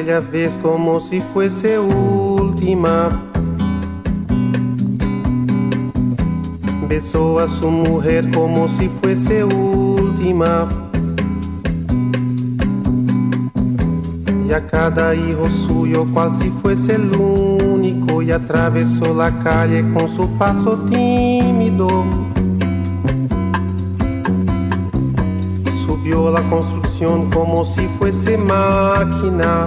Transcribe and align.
Aquella 0.00 0.20
vez 0.20 0.58
como 0.62 0.98
si 0.98 1.20
fuese 1.20 1.78
última. 1.78 3.10
Besó 6.88 7.38
a 7.38 7.46
su 7.46 7.70
mujer 7.70 8.30
como 8.30 8.66
si 8.66 8.88
fuese 8.88 9.44
última. 9.44 10.66
Y 14.48 14.52
a 14.54 14.66
cada 14.66 15.14
hijo 15.14 15.46
suyo 15.48 16.06
cual 16.14 16.32
si 16.32 16.48
fuese 16.48 16.94
el 16.94 17.14
único 17.14 18.22
y 18.22 18.32
atravesó 18.32 19.12
la 19.12 19.38
calle 19.40 19.84
con 19.92 20.08
su 20.08 20.26
paso 20.38 20.78
tímido. 20.90 21.88
Subió 25.84 26.30
la 26.30 26.40
construcción 26.48 27.28
como 27.28 27.66
si 27.66 27.86
fuese 27.98 28.38
máquina. 28.38 29.66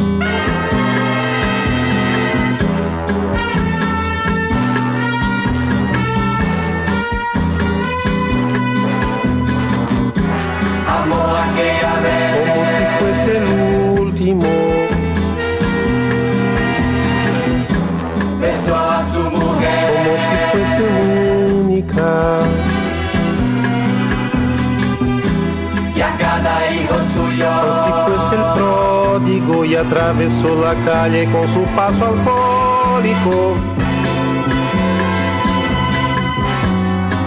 Atravesó 29.81 30.47
la 30.63 30.73
calle 30.85 31.25
con 31.31 31.47
su 31.51 31.63
paso 31.75 32.05
alcohólico. 32.05 33.55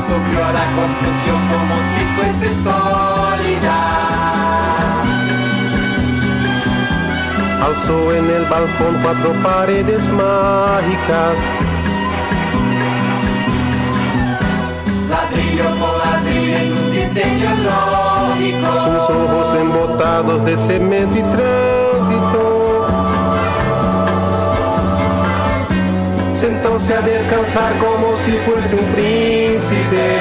Subió 0.06 0.44
a 0.44 0.52
la 0.52 0.66
construcción 0.76 1.40
como 1.50 1.74
si 1.90 2.02
fuese 2.14 2.48
sólida. 2.62 3.78
Alzó 7.64 8.14
en 8.14 8.30
el 8.30 8.44
balcón 8.44 9.00
cuatro 9.02 9.32
paredes 9.42 10.06
mágicas. 10.08 11.38
Ladrillo 15.10 15.68
por 15.80 15.94
ladrillo 16.06 16.56
en 16.56 16.72
un 16.72 16.92
diseño 16.92 17.50
lógico. 17.64 18.66
sus 18.84 19.16
ojos 19.16 19.54
embotados 19.54 20.44
de 20.44 20.56
cemento 20.56 21.18
y 21.18 21.22
tránsito. 21.22 21.63
A 26.84 27.00
descansar 27.00 27.72
como 27.78 28.14
si 28.18 28.32
fuese 28.32 28.76
un 28.76 28.84
príncipe. 28.92 30.18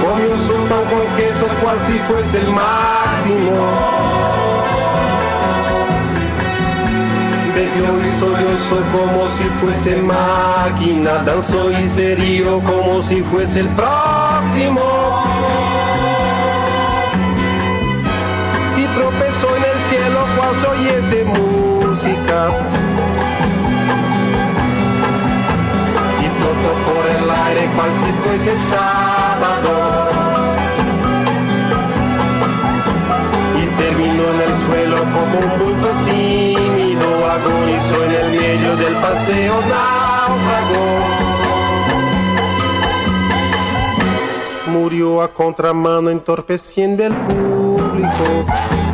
Comió 0.00 0.38
su 0.38 0.54
pan 0.66 0.82
con 0.86 1.14
queso 1.14 1.46
cual 1.62 1.78
si 1.86 1.98
fuese 1.98 2.40
el 2.40 2.50
máximo. 2.52 3.52
Bebió 7.54 8.00
y 8.02 8.08
sollozó 8.08 8.76
como 8.90 9.28
si 9.28 9.44
fuese 9.60 9.96
máquina, 9.96 11.22
danzó 11.22 11.70
y 11.70 11.86
se 11.90 12.14
rió 12.14 12.62
como 12.62 13.02
si 13.02 13.22
fuese 13.22 13.60
el 13.60 13.68
próximo. 13.68 15.22
Y 18.78 18.86
tropezó 18.94 19.54
en 19.54 19.64
el 19.64 19.80
cielo 19.82 20.26
cual 20.34 20.54
si 20.56 20.66
oyese 20.66 21.24
música. 21.26 22.85
El 27.56 27.62
aire 27.62 27.74
cual 27.74 27.90
si 27.94 28.12
fuese 28.22 28.56
sábado. 28.56 29.72
y 33.58 33.66
terminó 33.78 34.24
en 34.34 34.40
el 34.40 34.54
suelo 34.66 34.96
como 34.96 35.38
un 35.38 35.58
bulto 35.58 35.88
tímido, 36.04 37.06
agonizó 37.30 38.04
en 38.04 38.12
el 38.12 38.30
medio 38.32 38.76
del 38.76 38.94
paseo 38.96 39.54
náufrago. 39.60 40.84
Murió 44.66 45.22
a 45.22 45.28
contramano 45.32 46.10
entorpeciendo 46.10 47.04
el 47.04 47.14
público. 47.14 48.85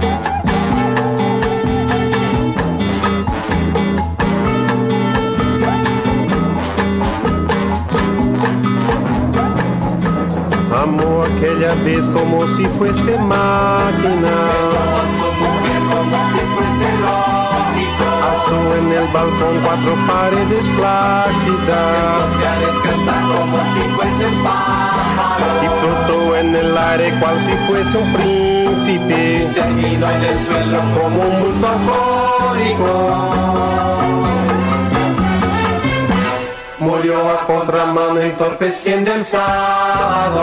Aquella 11.22 11.74
vez 11.84 12.10
como 12.10 12.46
si 12.48 12.64
fuese 12.66 13.16
máquina. 13.18 14.34
Mujer 15.38 15.82
como 15.90 16.16
si 16.32 16.40
fuese 16.54 16.88
lógico. 17.02 18.06
Alzó 18.28 18.58
en 18.76 18.92
el 18.92 19.06
balcón 19.12 19.56
cuatro 19.64 19.94
paredes 20.08 20.68
flácidas 20.70 22.22
Se 22.38 22.46
a 22.46 22.58
descansar 22.58 23.22
como 23.38 23.58
si 23.72 23.82
fuese 23.94 24.26
pájaro. 24.42 25.62
y 25.62 25.68
flotó 25.80 26.36
en 26.36 26.54
el 26.56 26.76
aire 26.76 27.08
cual 27.20 27.36
si 27.38 27.52
fuese 27.68 27.98
un 27.98 28.12
príncipe, 28.12 29.48
Terminó 29.54 30.10
en 30.10 30.22
el 30.24 30.38
suelo 30.44 30.80
como 31.00 31.20
un 31.20 31.40
bulto 31.40 31.68
contramano 37.58 38.20
entorpeciendo 38.20 39.12
el 39.12 39.24
sábado. 39.24 40.42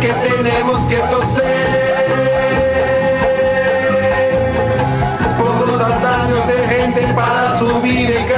Que 0.00 0.08
tenemos 0.08 0.82
que 0.86 0.96
toser. 0.96 2.06
Por 5.38 5.68
los 5.68 5.80
andamios 5.80 6.46
de 6.46 6.68
gente 6.68 7.00
para 7.14 7.58
subir 7.58 8.10
y 8.10 8.32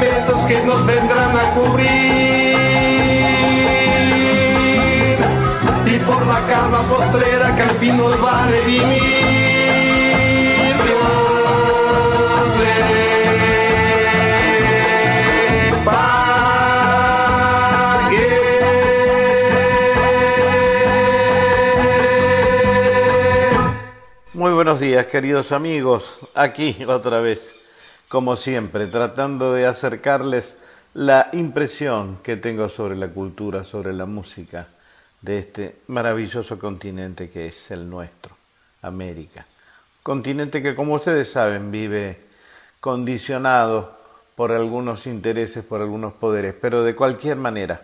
besos 0.00 0.44
que 0.46 0.60
nos 0.62 0.84
vendrán 0.86 1.36
a 1.36 1.50
cubrir 1.54 2.56
y 5.86 5.98
por 5.98 6.26
la 6.26 6.40
calma 6.46 6.80
postrera 6.80 7.54
que 7.54 7.62
al 7.62 7.70
fin 7.70 7.96
nos 7.96 8.22
va 8.24 8.44
a 8.44 8.46
redimir. 8.48 9.54
Muy 24.32 24.52
buenos 24.52 24.80
días, 24.80 25.06
queridos 25.06 25.52
amigos. 25.52 26.18
Aquí 26.34 26.76
otra 26.86 27.20
vez, 27.20 27.63
como 28.14 28.36
siempre, 28.36 28.86
tratando 28.86 29.54
de 29.54 29.66
acercarles 29.66 30.58
la 30.94 31.30
impresión 31.32 32.18
que 32.22 32.36
tengo 32.36 32.68
sobre 32.68 32.94
la 32.94 33.08
cultura, 33.08 33.64
sobre 33.64 33.92
la 33.92 34.06
música 34.06 34.68
de 35.20 35.38
este 35.38 35.78
maravilloso 35.88 36.56
continente 36.56 37.28
que 37.28 37.46
es 37.46 37.72
el 37.72 37.90
nuestro, 37.90 38.36
América. 38.82 39.44
Continente 40.04 40.62
que, 40.62 40.76
como 40.76 40.94
ustedes 40.94 41.28
saben, 41.28 41.72
vive 41.72 42.20
condicionado 42.78 43.98
por 44.36 44.52
algunos 44.52 45.08
intereses, 45.08 45.64
por 45.64 45.80
algunos 45.80 46.12
poderes, 46.12 46.54
pero 46.54 46.84
de 46.84 46.94
cualquier 46.94 47.38
manera, 47.38 47.82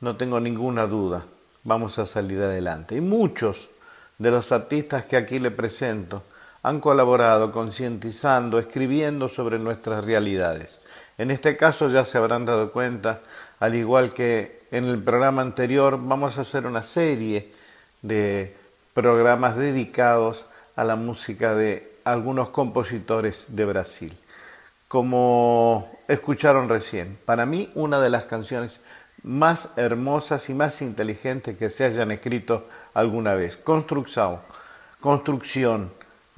no 0.00 0.16
tengo 0.16 0.40
ninguna 0.40 0.86
duda, 0.86 1.22
vamos 1.64 1.98
a 1.98 2.06
salir 2.06 2.40
adelante. 2.40 2.94
Y 2.94 3.02
muchos 3.02 3.68
de 4.16 4.30
los 4.30 4.52
artistas 4.52 5.04
que 5.04 5.18
aquí 5.18 5.38
le 5.38 5.50
presento 5.50 6.22
han 6.62 6.80
colaborado 6.80 7.52
concientizando, 7.52 8.58
escribiendo 8.58 9.28
sobre 9.28 9.58
nuestras 9.58 10.04
realidades. 10.04 10.80
En 11.18 11.30
este 11.30 11.56
caso 11.56 11.88
ya 11.88 12.04
se 12.04 12.18
habrán 12.18 12.44
dado 12.44 12.72
cuenta, 12.72 13.20
al 13.58 13.74
igual 13.74 14.12
que 14.12 14.60
en 14.70 14.84
el 14.84 15.02
programa 15.02 15.42
anterior, 15.42 15.98
vamos 16.00 16.38
a 16.38 16.42
hacer 16.42 16.66
una 16.66 16.82
serie 16.82 17.52
de 18.02 18.56
programas 18.94 19.56
dedicados 19.56 20.46
a 20.76 20.84
la 20.84 20.96
música 20.96 21.54
de 21.54 21.92
algunos 22.04 22.50
compositores 22.50 23.56
de 23.56 23.64
Brasil. 23.64 24.16
Como 24.88 25.90
escucharon 26.08 26.68
recién, 26.68 27.18
para 27.24 27.46
mí 27.46 27.70
una 27.74 28.00
de 28.00 28.10
las 28.10 28.24
canciones 28.24 28.80
más 29.22 29.70
hermosas 29.76 30.48
y 30.48 30.54
más 30.54 30.80
inteligentes 30.82 31.56
que 31.56 31.70
se 31.70 31.84
hayan 31.84 32.10
escrito 32.10 32.66
alguna 32.94 33.34
vez. 33.34 33.56
Construcción, 33.56 34.38
Construcción 35.00 35.90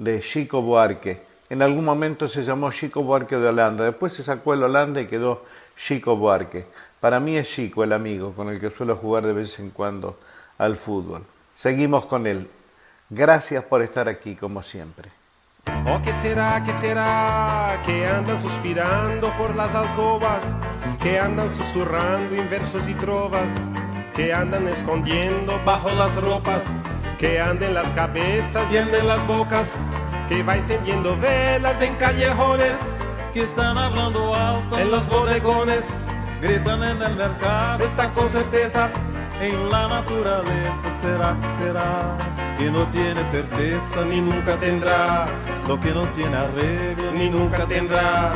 de 0.02 0.20
Chico 0.20 0.62
Buarque. 0.62 1.22
En 1.48 1.62
algún 1.62 1.84
momento 1.84 2.26
se 2.26 2.42
llamó 2.42 2.72
Chico 2.72 3.02
Buarque 3.04 3.36
de 3.36 3.48
Holanda, 3.48 3.84
después 3.84 4.12
se 4.12 4.22
sacó 4.22 4.54
el 4.54 4.62
Holanda 4.62 5.00
y 5.00 5.06
quedó 5.06 5.44
Chico 5.76 6.16
Buarque. 6.16 6.66
Para 6.98 7.20
mí 7.20 7.36
es 7.36 7.48
Chico 7.48 7.84
el 7.84 7.92
amigo 7.92 8.32
con 8.32 8.48
el 8.48 8.58
que 8.58 8.70
suelo 8.70 8.96
jugar 8.96 9.24
de 9.24 9.32
vez 9.32 9.58
en 9.60 9.70
cuando 9.70 10.18
al 10.58 10.76
fútbol. 10.76 11.22
Seguimos 11.54 12.06
con 12.06 12.26
él. 12.26 12.48
Gracias 13.10 13.62
por 13.64 13.82
estar 13.82 14.08
aquí 14.08 14.34
como 14.34 14.62
siempre. 14.62 15.10
Oh, 15.86 16.00
¿qué 16.02 16.12
será, 16.14 16.62
qué 16.64 16.72
será? 16.72 17.80
Que 17.86 18.06
andan 18.06 18.40
suspirando 18.40 19.32
por 19.36 19.54
las 19.54 19.72
alcobas, 19.74 20.42
que 21.00 21.20
andan 21.20 21.48
susurrando 21.50 22.34
en 22.34 22.48
versos 22.50 22.88
y 22.88 22.94
trovas, 22.94 23.52
que 24.14 24.32
andan 24.32 24.66
escondiendo 24.66 25.60
bajo 25.64 25.90
las 25.90 26.16
ropas, 26.16 26.64
que 27.18 27.40
anden 27.40 27.74
las 27.74 27.88
cabezas 27.90 28.64
y 28.72 28.78
anden 28.78 29.06
las 29.06 29.24
bocas, 29.28 29.70
que 30.32 30.42
va 30.42 30.56
encendiendo 30.56 31.14
velas 31.18 31.78
en 31.82 31.94
callejones, 31.96 32.72
que 33.34 33.42
están 33.42 33.76
hablando 33.76 34.34
alto 34.34 34.78
en 34.78 34.90
los 34.90 35.06
bodegones, 35.08 35.86
gritan 36.40 36.82
en 36.82 37.02
el 37.02 37.16
mercado, 37.16 37.84
están 37.84 38.10
con 38.14 38.30
certeza 38.30 38.88
en 39.42 39.70
la 39.70 39.88
naturaleza 39.88 40.88
será, 41.02 41.36
será, 41.58 42.16
que 42.56 42.70
no 42.70 42.86
tiene 42.86 43.22
certeza 43.30 44.04
ni 44.08 44.22
nunca 44.22 44.56
tendrá, 44.56 45.26
lo 45.68 45.78
que 45.78 45.90
no 45.90 46.02
tiene 46.06 46.34
arreglo 46.34 47.12
ni 47.12 47.28
nunca 47.28 47.66
tendrá. 47.66 48.32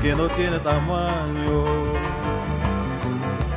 que 0.00 0.14
no 0.14 0.28
tiene 0.28 0.58
tamaño. 0.60 1.64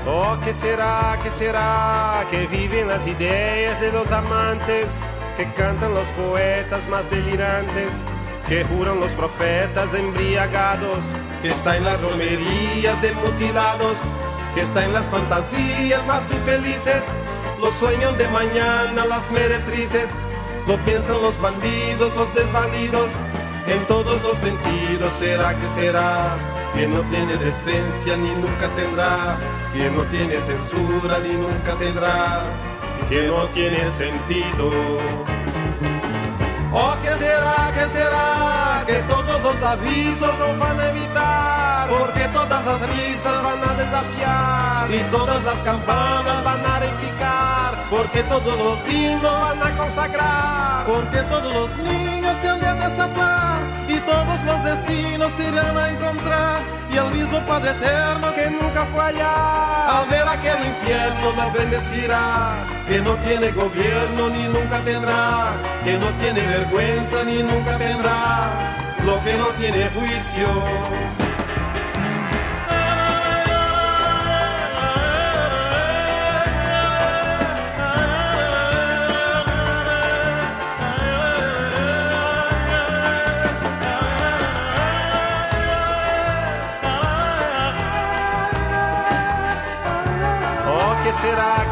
Oh, 0.07 0.37
¿qué 0.43 0.53
será, 0.53 1.17
qué 1.21 1.29
será? 1.29 2.25
Que 2.31 2.47
viven 2.47 2.87
las 2.87 3.05
ideas 3.05 3.79
de 3.79 3.91
los 3.91 4.11
amantes, 4.11 5.01
que 5.39 5.53
cantan 5.53 5.93
los 5.93 6.09
poetas 6.09 6.85
más 6.89 7.09
delirantes, 7.09 8.03
que 8.49 8.65
juran 8.65 8.99
los 8.99 9.13
profetas 9.13 9.93
embriagados, 9.93 10.99
que 11.41 11.47
está 11.47 11.77
en 11.77 11.85
las 11.85 12.01
romerías 12.01 13.01
de 13.01 13.13
mutilados, 13.13 13.95
que 14.53 14.59
está 14.59 14.83
en 14.83 14.91
las 14.91 15.07
fantasías 15.07 16.05
más 16.07 16.29
infelices, 16.29 17.03
los 17.61 17.73
sueños 17.75 18.17
de 18.17 18.27
mañana, 18.27 19.05
las 19.05 19.31
meretrices, 19.31 20.09
lo 20.67 20.75
piensan 20.83 21.21
los 21.21 21.39
bandidos, 21.39 22.13
los 22.17 22.35
desvalidos, 22.35 23.07
en 23.67 23.87
todos 23.87 24.21
los 24.21 24.37
sentidos 24.39 25.13
será 25.19 25.57
que 25.57 25.69
será, 25.79 26.35
que 26.75 26.85
no 26.85 26.99
tiene 27.03 27.37
decencia 27.37 28.17
ni 28.17 28.31
nunca 28.31 28.67
tendrá, 28.75 29.37
que 29.71 29.89
no 29.89 30.03
tiene 30.03 30.35
censura 30.35 31.17
ni 31.19 31.31
nunca 31.31 31.75
tendrá, 31.79 32.43
que 33.09 33.25
no 33.27 33.47
tiene 33.47 33.87
sentido. 33.87 34.69
Oh, 36.71 36.95
¿qué 37.01 37.09
será, 37.13 37.71
qué 37.73 37.85
será? 37.87 38.83
Que 38.85 38.99
todos 39.11 39.41
los 39.41 39.63
avisos 39.63 40.37
nos 40.37 40.59
van 40.59 40.79
a 40.79 40.89
evitar, 40.89 41.89
porque 41.89 42.27
todas 42.31 42.63
las 42.63 42.81
risas 42.95 43.43
van 43.43 43.69
a 43.69 43.73
desafiar 43.73 44.93
y 44.93 45.11
todas 45.11 45.43
las 45.43 45.57
campanas 45.59 46.43
van 46.43 46.65
a 46.65 46.79
repicar, 46.79 47.83
porque 47.89 48.21
todos 48.23 48.57
los 48.57 48.87
himnos 48.87 49.41
van 49.41 49.63
a 49.63 49.77
consagrar, 49.77 50.85
Porque 50.85 51.21
todos 51.23 51.53
los 51.53 51.77
niños 51.79 52.37
se 52.41 52.47
han 52.47 52.59
de 52.59 52.73
desatar 52.75 53.78
y 53.89 53.99
todos 54.01 54.43
los 54.45 54.63
destinos 54.63 55.31
irán 55.39 55.77
a 55.77 55.89
encontrar. 55.89 56.61
Y 56.91 56.97
el 56.97 57.11
mismo 57.11 57.39
Padre 57.45 57.71
Eterno 57.71 58.33
que 58.33 58.49
nunca 58.49 58.85
fue 58.85 59.03
allá, 59.03 59.99
al 59.99 60.07
ver 60.09 60.27
aquel 60.27 60.65
infierno 60.65 61.33
nos 61.35 61.53
bendecirá, 61.53 62.65
que 62.87 62.99
no 62.99 63.15
tiene 63.17 63.51
gobierno 63.51 64.29
ni 64.29 64.43
nunca 64.47 64.79
tendrá, 64.83 65.51
que 65.83 65.97
no 65.97 66.07
tiene 66.21 66.45
vergüenza 66.47 67.23
ni 67.25 67.43
nunca 67.43 67.77
tendrá, 67.77 68.49
lo 69.05 69.21
que 69.23 69.33
no 69.35 69.47
tiene 69.59 69.89
juicio. 69.89 71.28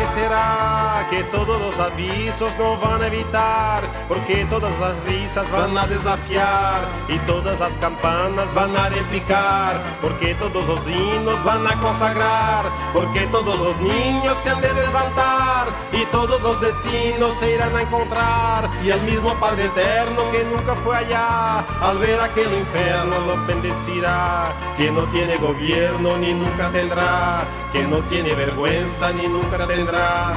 Será? 0.07 0.86
Que 1.09 1.23
todos 1.23 1.61
los 1.61 1.79
avisos 1.79 2.51
no 2.57 2.77
van 2.77 3.01
a 3.01 3.07
evitar, 3.07 3.81
porque 4.09 4.45
todas 4.49 4.77
las 4.79 4.93
risas 5.05 5.49
van 5.51 5.77
a 5.77 5.87
desafiar 5.87 6.87
y 7.07 7.17
todas 7.19 7.57
las 7.59 7.77
campanas 7.77 8.53
van 8.53 8.75
a 8.75 8.89
replicar, 8.89 9.81
porque 10.01 10.35
todos 10.35 10.65
los 10.67 10.85
himnos 10.85 11.41
van 11.45 11.65
a 11.65 11.79
consagrar, 11.79 12.65
porque 12.93 13.21
todos 13.27 13.57
los 13.57 13.79
niños 13.79 14.37
se 14.43 14.49
han 14.49 14.61
de 14.61 14.73
resaltar 14.73 15.67
y 15.93 16.05
todos 16.07 16.41
los 16.41 16.59
destinos 16.59 17.33
se 17.39 17.53
irán 17.53 17.75
a 17.75 17.81
encontrar 17.81 18.69
y 18.83 18.89
el 18.89 19.01
mismo 19.03 19.33
Padre 19.35 19.65
Eterno 19.65 20.29
que 20.31 20.43
nunca 20.43 20.75
fue 20.75 20.97
allá, 20.97 21.59
al 21.81 21.97
ver 21.99 22.19
aquel 22.19 22.53
infierno 22.53 23.19
lo 23.19 23.45
bendecirá, 23.45 24.53
que 24.75 24.91
no 24.91 25.03
tiene 25.05 25.37
gobierno 25.37 26.17
ni 26.17 26.33
nunca 26.33 26.69
tendrá, 26.69 27.45
que 27.71 27.85
no 27.85 27.97
tiene 28.09 28.33
vergüenza 28.33 29.11
ni 29.11 29.27
nunca 29.27 29.65
tendrá, 29.65 30.33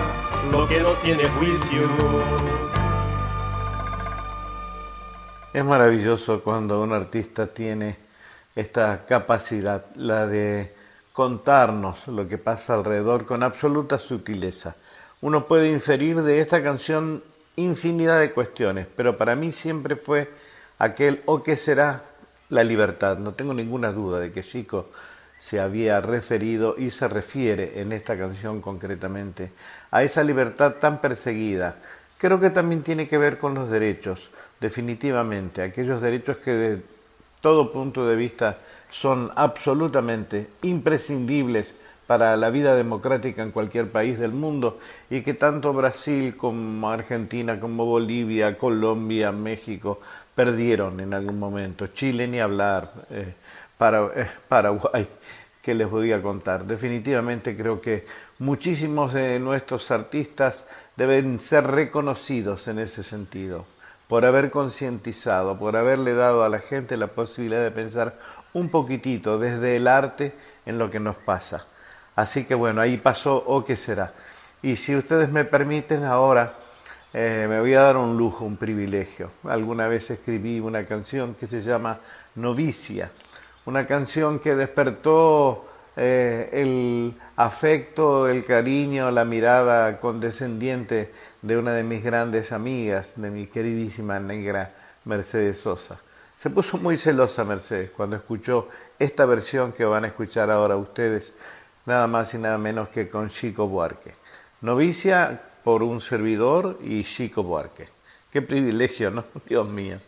lo 0.50 0.60
que 0.69 0.81
no 0.81 0.93
tiene 0.95 1.29
juicio. 1.29 1.88
Es 5.52 5.64
maravilloso 5.64 6.43
cuando 6.43 6.83
un 6.83 6.93
artista 6.93 7.47
tiene 7.47 7.97
esta 8.55 9.05
capacidad, 9.07 9.85
la 9.97 10.26
de 10.26 10.73
contarnos 11.12 12.09
lo 12.09 12.29
que 12.29 12.38
pasa 12.38 12.75
alrededor 12.75 13.26
con 13.26 13.43
absoluta 13.43 13.99
sutileza. 13.99 14.76
Uno 15.21 15.47
puede 15.47 15.71
inferir 15.71 16.23
de 16.23 16.40
esta 16.40 16.62
canción 16.62 17.23
infinidad 17.57 18.21
de 18.21 18.31
cuestiones, 18.31 18.87
pero 18.95 19.19
para 19.19 19.37
mí 19.37 19.52
siempre 19.52 19.97
fue 19.97 20.31
aquel 20.79 21.21
o 21.26 21.43
qué 21.43 21.57
será 21.57 22.02
la 22.49 22.64
libertad. 22.64 23.19
No 23.19 23.33
tengo 23.33 23.55
ninguna 23.55 23.93
duda 23.93 24.21
de 24.21 24.33
que 24.33 24.43
Chico 24.43 24.90
se 25.37 25.59
había 25.59 26.00
referido 26.00 26.75
y 26.76 26.90
se 26.90 27.09
refiere 27.09 27.81
en 27.81 27.93
esta 27.93 28.17
canción 28.17 28.61
concretamente 28.61 29.50
a 29.91 30.03
esa 30.03 30.25
libertad 30.25 30.75
tan 30.81 31.01
perseguida. 31.01 31.77
Creo 32.19 32.41
que 32.41 32.51
también 32.51 32.83
tiene 32.83 33.09
que 33.09 33.19
ver 33.19 33.39
con 33.39 33.55
los 33.55 33.71
derechos, 33.71 34.31
definitivamente, 34.61 35.63
aquellos 35.63 36.03
derechos 36.03 36.37
que 36.39 36.51
de 36.53 36.83
todo 37.41 37.73
punto 37.73 38.07
de 38.07 38.17
vista 38.17 38.59
son 38.91 39.31
absolutamente 39.37 40.49
imprescindibles 40.63 41.75
para 42.07 42.37
la 42.37 42.51
vida 42.51 42.75
democrática 42.75 43.43
en 43.43 43.53
cualquier 43.53 43.89
país 43.89 44.19
del 44.19 44.33
mundo 44.33 44.81
y 45.09 45.23
que 45.23 45.33
tanto 45.33 45.73
Brasil 45.73 46.37
como 46.37 46.91
Argentina, 46.91 47.61
como 47.61 47.87
Bolivia, 47.87 48.59
Colombia, 48.59 49.31
México 49.31 50.01
perdieron 50.35 50.99
en 50.99 51.15
algún 51.15 51.39
momento. 51.39 51.87
Chile 51.87 52.27
ni 52.27 52.41
hablar, 52.41 52.93
eh, 53.11 53.33
para, 53.79 54.07
eh, 54.17 54.29
Paraguay 54.49 55.07
que 55.63 55.75
les 55.75 55.89
voy 55.89 56.13
a 56.13 56.21
contar. 56.21 56.65
Definitivamente 56.65 57.57
creo 57.57 57.81
que 57.81 58.05
muchísimos 58.41 59.15
de 59.15 59.39
nuestros 59.39 59.93
artistas 59.93 60.65
deben 60.97 61.39
ser 61.39 61.69
reconocidos 61.69 62.67
en 62.67 62.81
ese 62.81 63.05
sentido, 63.05 63.65
por 64.09 64.25
haber 64.25 64.51
concientizado, 64.51 65.57
por 65.57 65.77
haberle 65.77 66.15
dado 66.15 66.43
a 66.43 66.49
la 66.49 66.59
gente 66.59 66.97
la 66.97 67.07
posibilidad 67.07 67.63
de 67.63 67.71
pensar 67.71 68.19
un 68.53 68.69
poquitito 68.69 69.39
desde 69.39 69.77
el 69.77 69.87
arte 69.87 70.35
en 70.67 70.79
lo 70.79 70.91
que 70.91 70.99
nos 70.99 71.15
pasa. 71.15 71.65
Así 72.17 72.45
que 72.45 72.57
bueno, 72.57 72.81
ahí 72.81 72.97
pasó 72.97 73.37
o 73.47 73.65
qué 73.65 73.77
será. 73.77 74.13
Y 74.63 74.75
si 74.75 74.97
ustedes 74.97 75.31
me 75.31 75.45
permiten 75.45 76.05
ahora, 76.05 76.55
eh, 77.15 77.47
me 77.49 77.61
voy 77.61 77.75
a 77.75 77.83
dar 77.83 77.97
un 77.97 78.17
lujo, 78.17 78.45
un 78.45 78.57
privilegio. 78.57 79.31
Alguna 79.45 79.87
vez 79.87 80.11
escribí 80.11 80.59
una 80.59 80.85
canción 80.85 81.35
que 81.35 81.47
se 81.47 81.61
llama 81.61 81.99
Novicia 82.35 83.11
una 83.67 83.87
canción 83.87 84.39
que 84.39 84.55
despertó 84.55 85.65
eh, 85.97 86.49
el 86.53 87.15
afecto, 87.37 88.29
el 88.29 88.45
cariño, 88.45 89.11
la 89.11 89.25
mirada 89.25 89.99
condescendiente 90.01 91.13
de 91.43 91.57
una 91.57 91.73
de 91.73 91.83
mis 91.83 92.03
grandes 92.03 92.53
amigas, 92.53 93.15
de 93.17 93.31
mi 93.31 93.47
queridísima 93.47 94.21
negra 94.21 94.73
Mercedes 95.05 95.61
Sosa. 95.61 95.99
Se 96.39 96.51
puso 96.51 96.79
muy 96.79 96.97
celosa 96.97 97.45
Mercedes 97.45 97.91
cuando 97.91 98.17
escuchó 98.17 98.69
esta 98.99 99.27
versión 99.27 99.73
que 99.73 99.85
van 99.85 100.05
a 100.05 100.09
escuchar 100.09 100.51
ahora 100.51 100.77
ustedes, 100.77 101.35
nada 101.87 102.07
más 102.07 102.33
y 102.35 102.39
nada 102.39 102.57
menos 102.57 102.89
que 102.89 103.09
con 103.09 103.29
Chico 103.29 103.69
Buarque. 103.69 104.13
Novicia 104.63 105.41
por 105.65 105.83
un 105.83 106.01
servidor 106.01 106.79
y 106.83 107.05
Chico 107.05 107.43
Buarque. 107.43 107.89
Qué 108.33 108.43
privilegio, 108.43 109.11
¿no? 109.11 109.25
Dios 109.49 109.69
mío. 109.69 109.99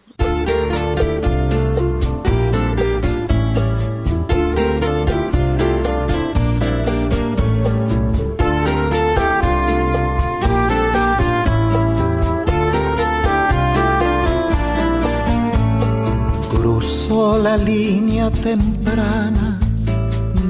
La 17.12 17.59
línea 17.59 18.31
temprana 18.31 19.59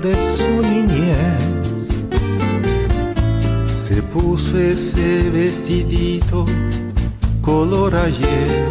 de 0.01 0.15
su 0.15 0.63
niñez. 0.63 1.89
Se 3.77 4.01
puso 4.01 4.57
ese 4.59 5.29
vestidito 5.31 6.45
color 7.41 7.97
ayer. 7.97 8.71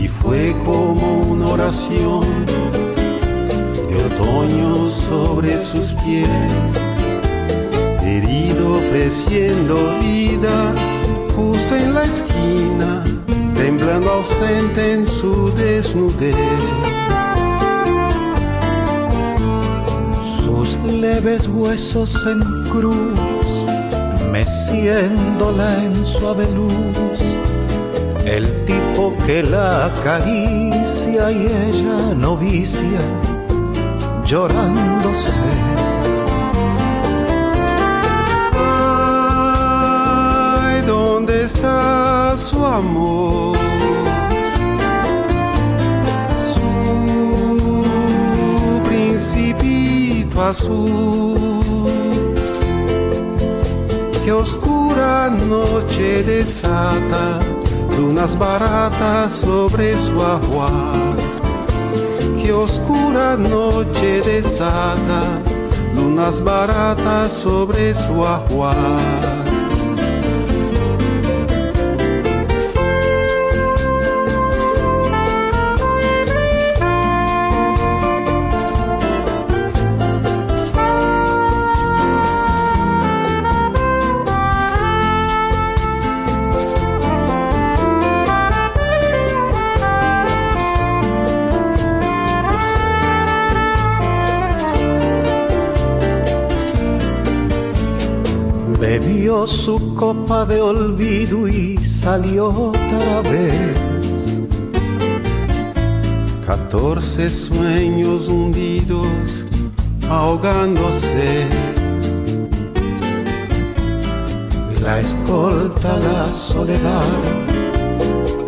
Y 0.00 0.08
fue 0.08 0.56
como 0.64 1.20
una 1.32 1.48
oración 1.48 2.24
de 3.88 3.96
otoño 4.08 4.90
sobre 4.90 5.62
sus 5.62 5.88
pies. 6.02 6.28
Herido 8.02 8.76
ofreciendo 8.78 9.74
vida 10.00 10.74
justo 11.36 11.76
en 11.76 11.92
la 11.92 12.04
esquina 12.04 13.15
temblando 13.56 14.10
ausente 14.10 14.92
en 14.92 15.06
su 15.06 15.52
desnudez. 15.54 16.36
Sus 20.42 20.76
leves 20.90 21.48
huesos 21.48 22.26
en 22.26 22.40
cruz, 22.70 23.18
meciéndola 24.30 25.84
en 25.84 26.04
suave 26.04 26.46
luz. 26.54 27.20
El 28.24 28.64
tipo 28.64 29.14
que 29.24 29.42
la 29.42 29.86
acaricia 29.86 31.30
y 31.30 31.46
ella 31.46 32.14
novicia, 32.14 33.00
llorándose. 34.24 35.42
Ay, 40.68 40.82
¿dónde 40.86 41.44
está 41.44 42.15
su 42.36 42.64
amor? 42.64 43.56
azul. 50.40 51.34
Que 54.24 54.32
oscura 54.32 55.30
noche 55.30 56.22
desata 56.22 57.38
lunas 57.96 58.36
baratas 58.38 59.32
sobre 59.32 59.96
su 59.96 60.20
ajuar. 60.20 61.16
Que 62.40 62.52
oscura 62.52 63.36
noche 63.36 64.20
desata 64.22 65.22
lunas 65.94 66.42
baratas 66.42 67.32
sobre 67.32 67.94
su 67.94 68.24
ajuar. 98.76 99.48
su 99.48 99.94
copa 99.94 100.44
de 100.44 100.60
olvido 100.60 101.48
y 101.48 101.76
salió 101.84 102.48
otra 102.48 103.22
vez. 103.22 103.78
Catorce 106.46 107.30
sueños 107.30 108.28
hundidos, 108.28 109.44
ahogándose. 110.08 111.46
La 114.82 115.00
escolta, 115.00 115.98
la 115.98 116.30
soledad, 116.30 117.04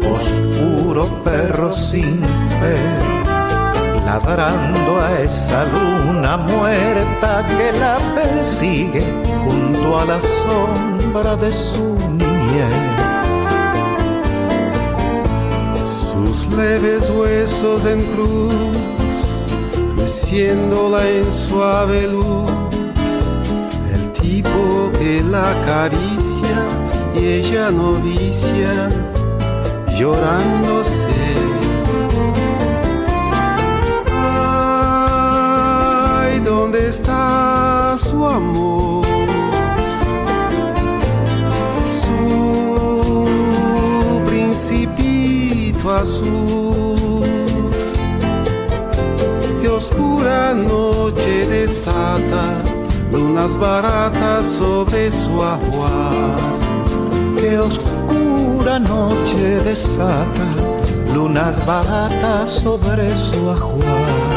oscuro 0.00 1.08
perro 1.24 1.72
sin 1.72 2.20
fe. 2.60 3.17
Ladrando 4.08 4.92
a 4.98 5.20
esa 5.20 5.66
luna 5.74 6.38
muerta 6.38 7.44
que 7.56 7.68
la 7.78 7.96
persigue 8.16 9.04
junto 9.44 9.98
a 10.00 10.04
la 10.06 10.18
sombra 10.40 11.36
de 11.36 11.50
su 11.50 11.86
niñez. 12.20 12.78
Sus 16.08 16.38
leves 16.56 17.04
huesos 17.10 17.84
en 17.84 18.00
cruz, 18.12 18.74
meciéndola 19.96 21.00
en 21.06 21.30
suave 21.30 22.08
luz, 22.08 22.50
el 23.94 24.04
tipo 24.22 24.90
que 24.98 25.22
la 25.34 25.44
acaricia 25.56 26.60
y 27.14 27.20
ella 27.40 27.70
novicia, 27.70 28.72
llorándose 29.98 31.07
¿Dónde 36.58 36.88
está 36.88 37.96
su 37.98 38.26
amor? 38.26 39.06
Su 41.92 43.28
principito 44.26 45.88
azul. 45.88 47.22
Que 49.60 49.68
oscura 49.68 50.52
noche 50.52 51.46
desata 51.46 52.44
lunas 53.12 53.56
baratas 53.56 54.44
sobre 54.44 55.12
su 55.12 55.40
ajuar. 55.40 56.56
Que 57.38 57.56
oscura 57.56 58.80
noche 58.80 59.62
desata 59.64 60.48
lunas 61.14 61.64
baratas 61.64 62.50
sobre 62.50 63.14
su 63.16 63.48
ajuar 63.48 64.27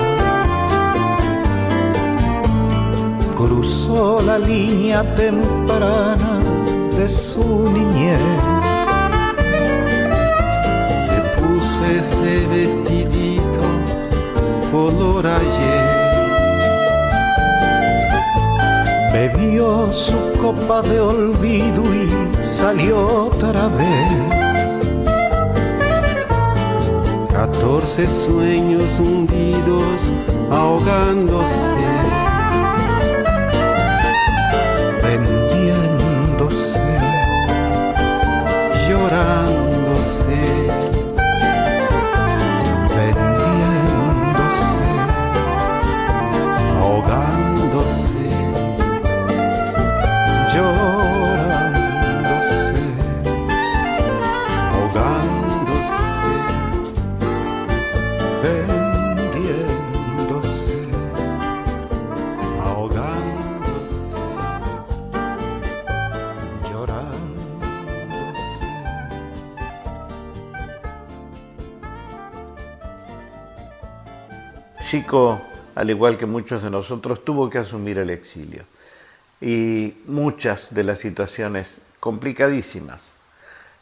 cruzó 3.45 4.21
la 4.21 4.37
línea 4.37 5.03
temprana 5.15 6.39
de 6.95 7.09
su 7.09 7.43
niñez. 7.71 8.19
Se 10.93 11.17
puso 11.37 11.85
ese 11.85 12.47
vestidito 12.47 13.61
color 14.71 15.25
ayer. 15.25 16.01
Bebió 19.13 19.91
su 19.91 20.17
copa 20.41 20.81
de 20.83 20.99
olvido 20.99 21.83
y 21.83 22.43
salió 22.43 23.25
otra 23.25 23.67
vez. 23.69 24.11
Catorce 27.33 28.07
sueños 28.07 28.99
hundidos 28.99 30.11
ahogándose 30.51 32.00
al 75.75 75.89
igual 75.89 76.17
que 76.17 76.25
muchos 76.25 76.63
de 76.63 76.69
nosotros, 76.69 77.23
tuvo 77.23 77.49
que 77.49 77.59
asumir 77.59 77.97
el 77.97 78.09
exilio. 78.09 78.63
Y 79.39 79.93
muchas 80.05 80.73
de 80.73 80.83
las 80.83 80.99
situaciones 80.99 81.81
complicadísimas, 82.01 83.13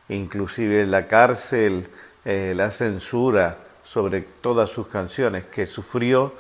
inclusive 0.08 0.86
la 0.86 1.08
cárcel, 1.08 1.88
eh, 2.26 2.54
la 2.56 2.70
censura 2.70 3.58
sobre 3.84 4.22
todas 4.22 4.70
sus 4.70 4.88
canciones 4.88 5.46
que 5.46 5.66
sufrió, 5.66 6.32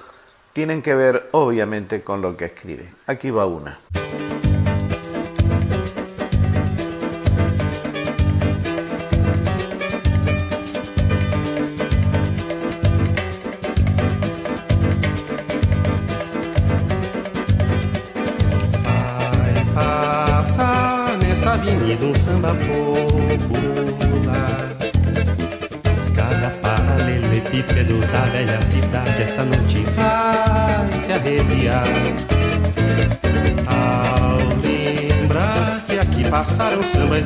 tienen 0.53 0.84
que 0.84 0.93
ver 0.93 1.29
obviamente 1.32 2.01
con 2.03 2.21
lo 2.21 2.38
que 2.38 2.45
escribe. 2.45 2.88
Aquí 3.08 3.32
va 3.32 3.47
una. 3.47 3.79
Avenida 21.79 22.05
um 22.05 22.13
samba 22.13 22.49
popular. 22.55 23.69
Cada 26.15 26.49
paralelepípedo 26.61 27.99
da 28.11 28.21
velha 28.25 28.61
cidade 28.61 29.21
essa 29.21 29.43
noite 29.45 29.85
vai 29.95 30.99
se 30.99 31.11
arrepiar. 31.13 31.87
Ao 33.65 34.37
lembrar 34.61 35.81
que 35.87 35.97
aqui 35.97 36.29
passaram 36.29 36.83
sambas 36.83 37.25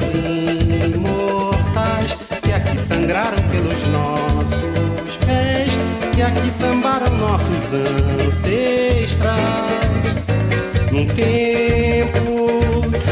imortais, 0.93 2.15
que 2.41 2.53
aqui 2.53 2.77
sangraram 2.77 3.41
pelos 3.49 3.87
nossos 3.89 5.17
pés, 5.25 5.71
que 6.13 6.21
aqui 6.21 6.51
sambaram 6.51 7.09
nossos 7.17 7.73
ancestrais. 7.73 9.33
Num 10.91 11.07
tempo 11.07 12.42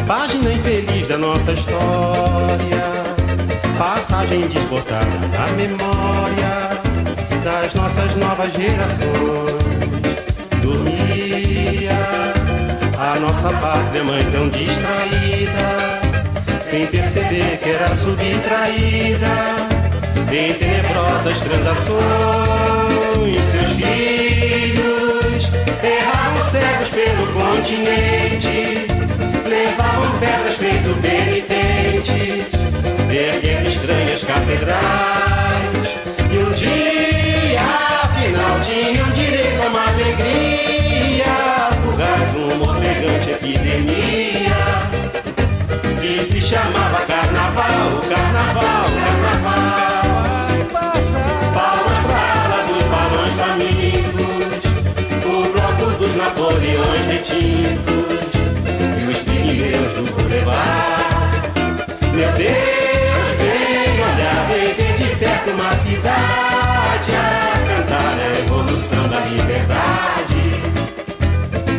Página 0.07 0.51
infeliz 0.53 1.07
da 1.07 1.17
nossa 1.17 1.51
história, 1.53 2.83
passagem 3.77 4.41
desbotada 4.47 5.05
na 5.05 5.47
memória 5.55 6.81
das 7.43 7.73
nossas 7.73 8.15
novas 8.15 8.51
gerações. 8.53 9.61
Dormia 10.61 11.91
a 12.97 13.19
nossa 13.19 13.49
pátria 13.57 14.03
mãe 14.03 14.23
tão 14.31 14.49
distraída, 14.49 16.01
sem 16.61 16.85
perceber 16.87 17.57
que 17.61 17.69
era 17.69 17.95
subtraída 17.95 19.27
em 20.31 20.53
tenebrosas 20.53 21.39
transações. 21.39 22.01
Seus 23.51 23.69
filhos 23.71 25.49
erravam 25.83 26.41
cegos 26.49 26.89
pelo 26.89 27.27
continente 27.33 29.00
levavam 29.49 30.19
pedras 30.19 30.55
feito 30.55 30.95
penitentes, 31.01 32.45
erguendo 33.09 33.67
estranhas 33.67 34.23
catedrais. 34.23 35.87
E 36.31 36.37
um 36.37 36.51
dia, 36.51 37.61
afinal, 38.03 38.59
tinham 38.61 39.11
direito 39.11 39.61
a 39.61 39.67
uma 39.67 39.87
alegria, 39.89 40.60
da 69.67 69.83
liberdade. 70.25 70.43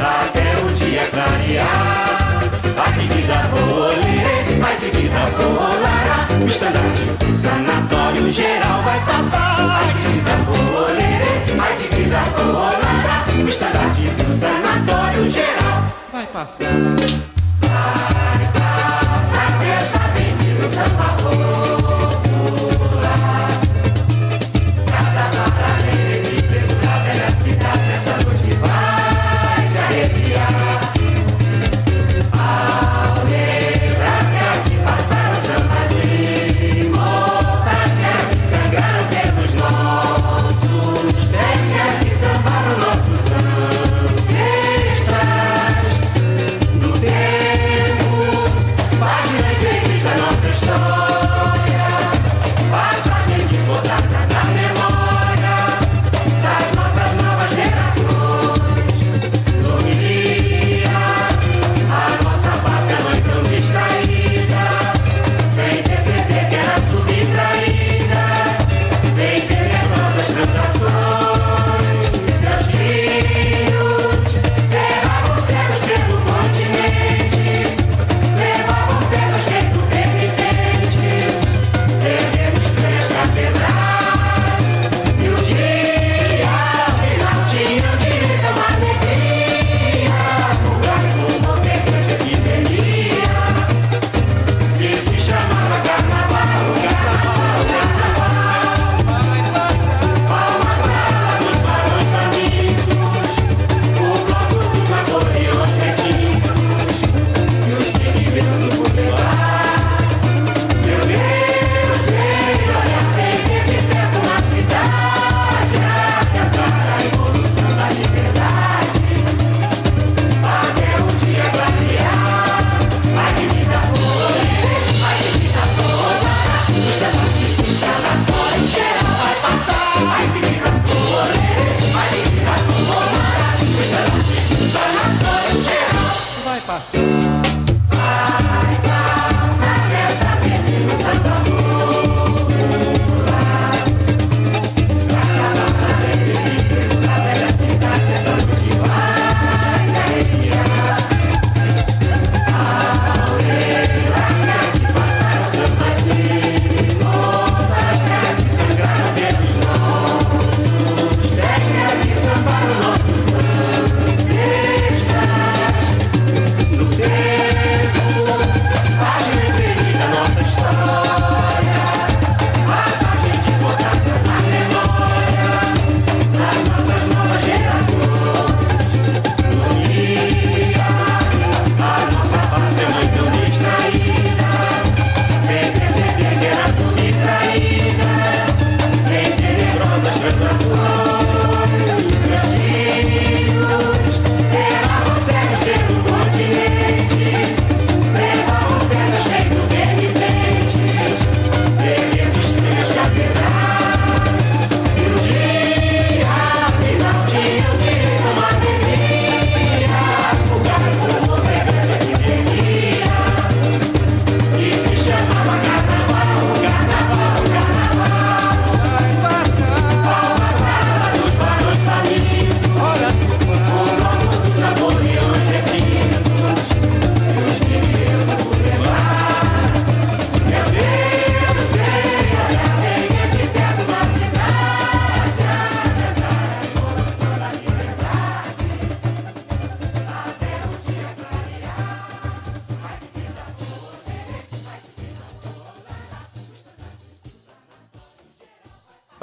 Até 0.00 0.46
o 0.64 0.72
dia 0.74 1.06
clarear, 1.06 2.40
ai 2.76 2.92
que 2.92 3.06
vida 3.14 3.38
boa, 3.50 3.90
ai 4.64 4.76
que 4.76 4.90
vida 4.96 5.22
boa, 5.36 6.44
o 6.44 6.48
estandarte 6.48 7.04
do 7.18 7.32
sanatório 7.32 8.32
geral 8.32 8.82
vai 8.82 9.00
passar. 9.00 9.56
Ai 9.60 9.92
que 9.92 10.08
vida 10.08 10.36
boa, 10.46 10.88
ai 11.60 11.76
que 11.76 11.88
vida 11.96 12.22
boa, 12.36 12.72
o 13.44 13.48
estandarte 13.48 14.02
do 14.02 14.32
sanatório 14.36 15.28
geral 15.28 15.82
vai 16.12 16.26
passar. 16.26 18.11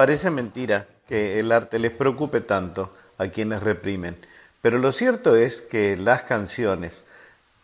Parece 0.09 0.31
mentira 0.31 0.87
que 1.07 1.39
el 1.39 1.51
arte 1.51 1.77
les 1.77 1.91
preocupe 1.91 2.41
tanto 2.41 2.91
a 3.19 3.27
quienes 3.27 3.61
reprimen, 3.61 4.17
pero 4.59 4.79
lo 4.79 4.91
cierto 4.91 5.35
es 5.35 5.61
que 5.61 5.97
las 5.97 6.23
canciones, 6.23 7.03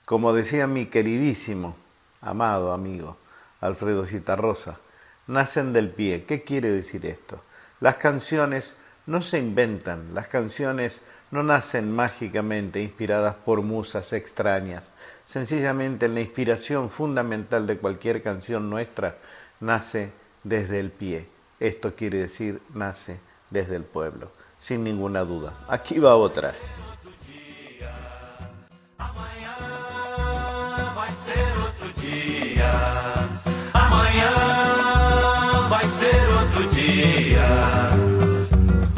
como 0.06 0.32
decía 0.32 0.68
mi 0.68 0.86
queridísimo, 0.86 1.76
amado 2.22 2.72
amigo 2.72 3.18
Alfredo 3.62 4.06
Citarrosa, 4.06 4.78
nacen 5.26 5.74
del 5.74 5.90
pie. 5.90 6.26
¿Qué 6.26 6.44
quiere 6.44 6.70
decir 6.70 7.08
esto? 7.08 7.42
Las 7.80 7.96
canciones 7.96 8.76
no 9.08 9.24
se 9.24 9.40
inventan, 9.40 10.14
las 10.14 10.28
canciones 10.28 11.02
no 11.32 11.42
nacen 11.42 11.92
mágicamente 11.92 12.80
inspiradas 12.80 13.34
por 13.34 13.64
musas 13.64 14.14
extrañas. 14.14 14.92
Sencillamente 15.26 16.08
la 16.10 16.22
inspiración 16.22 16.92
fundamental 16.92 17.66
de 17.66 17.80
cualquier 17.80 18.22
canción 18.22 18.70
nuestra 18.70 19.16
nace 19.60 20.12
desde 20.44 20.80
el 20.80 20.92
pie. 20.92 21.35
Esto 21.60 21.96
quiere 21.96 22.18
decir 22.18 22.62
nace 22.74 23.20
desde 23.50 23.76
el 23.78 23.84
pueblo, 23.84 24.32
sin 24.58 24.84
ninguna 24.84 25.24
duda. 25.24 25.54
Aquí 25.68 26.00
va 26.00 26.16
otra. 26.16 26.54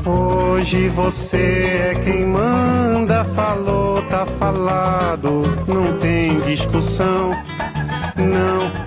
Hoje 0.05 0.89
você 0.89 1.91
é 1.91 2.01
quem 2.03 2.27
manda, 2.27 3.23
falou, 3.23 4.01
tá 4.09 4.25
falado, 4.25 5.43
não 5.67 5.97
tem 5.99 6.39
discussão, 6.41 7.31
não. 8.15 8.86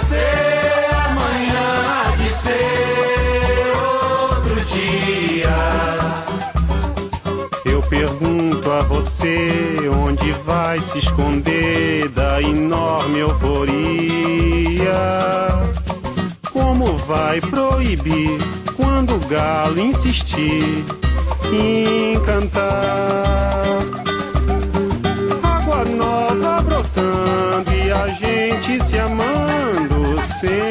vai 10.45 10.79
se 10.81 10.97
esconder 10.97 12.09
da 12.09 12.41
enorme 12.41 13.19
euforia. 13.19 14.01
Como 16.51 16.97
vai 16.97 17.39
proibir 17.41 18.37
quando 18.75 19.15
o 19.15 19.19
galo 19.27 19.79
insistir 19.79 20.85
em 21.53 22.19
cantar. 22.21 23.63
Água 25.43 25.85
nova 25.85 26.61
brotando 26.61 27.73
e 27.73 27.91
a 27.91 28.07
gente 28.07 28.83
se 28.83 28.97
amando 28.99 30.21
sem 30.21 30.70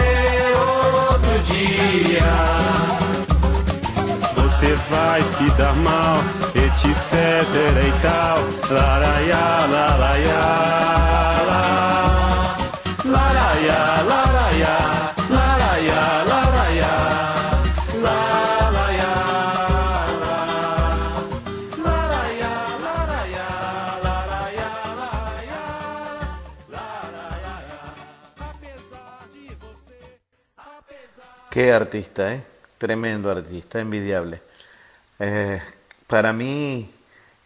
Você 4.61 4.75
vai 4.91 5.21
se 5.23 5.49
dar 5.57 5.73
mal, 5.77 6.19
etc 6.53 6.93
e 7.81 8.01
tal, 8.03 8.37
laraiá, 8.69 9.65
laraiá. 9.65 10.81
Qué 31.49 31.73
artista, 31.73 32.31
¿eh? 32.35 32.43
Tremendo 32.77 33.29
artista, 33.29 33.81
envidiable. 33.81 34.50
Eh, 35.23 35.61
para 36.07 36.33
mí, 36.33 36.91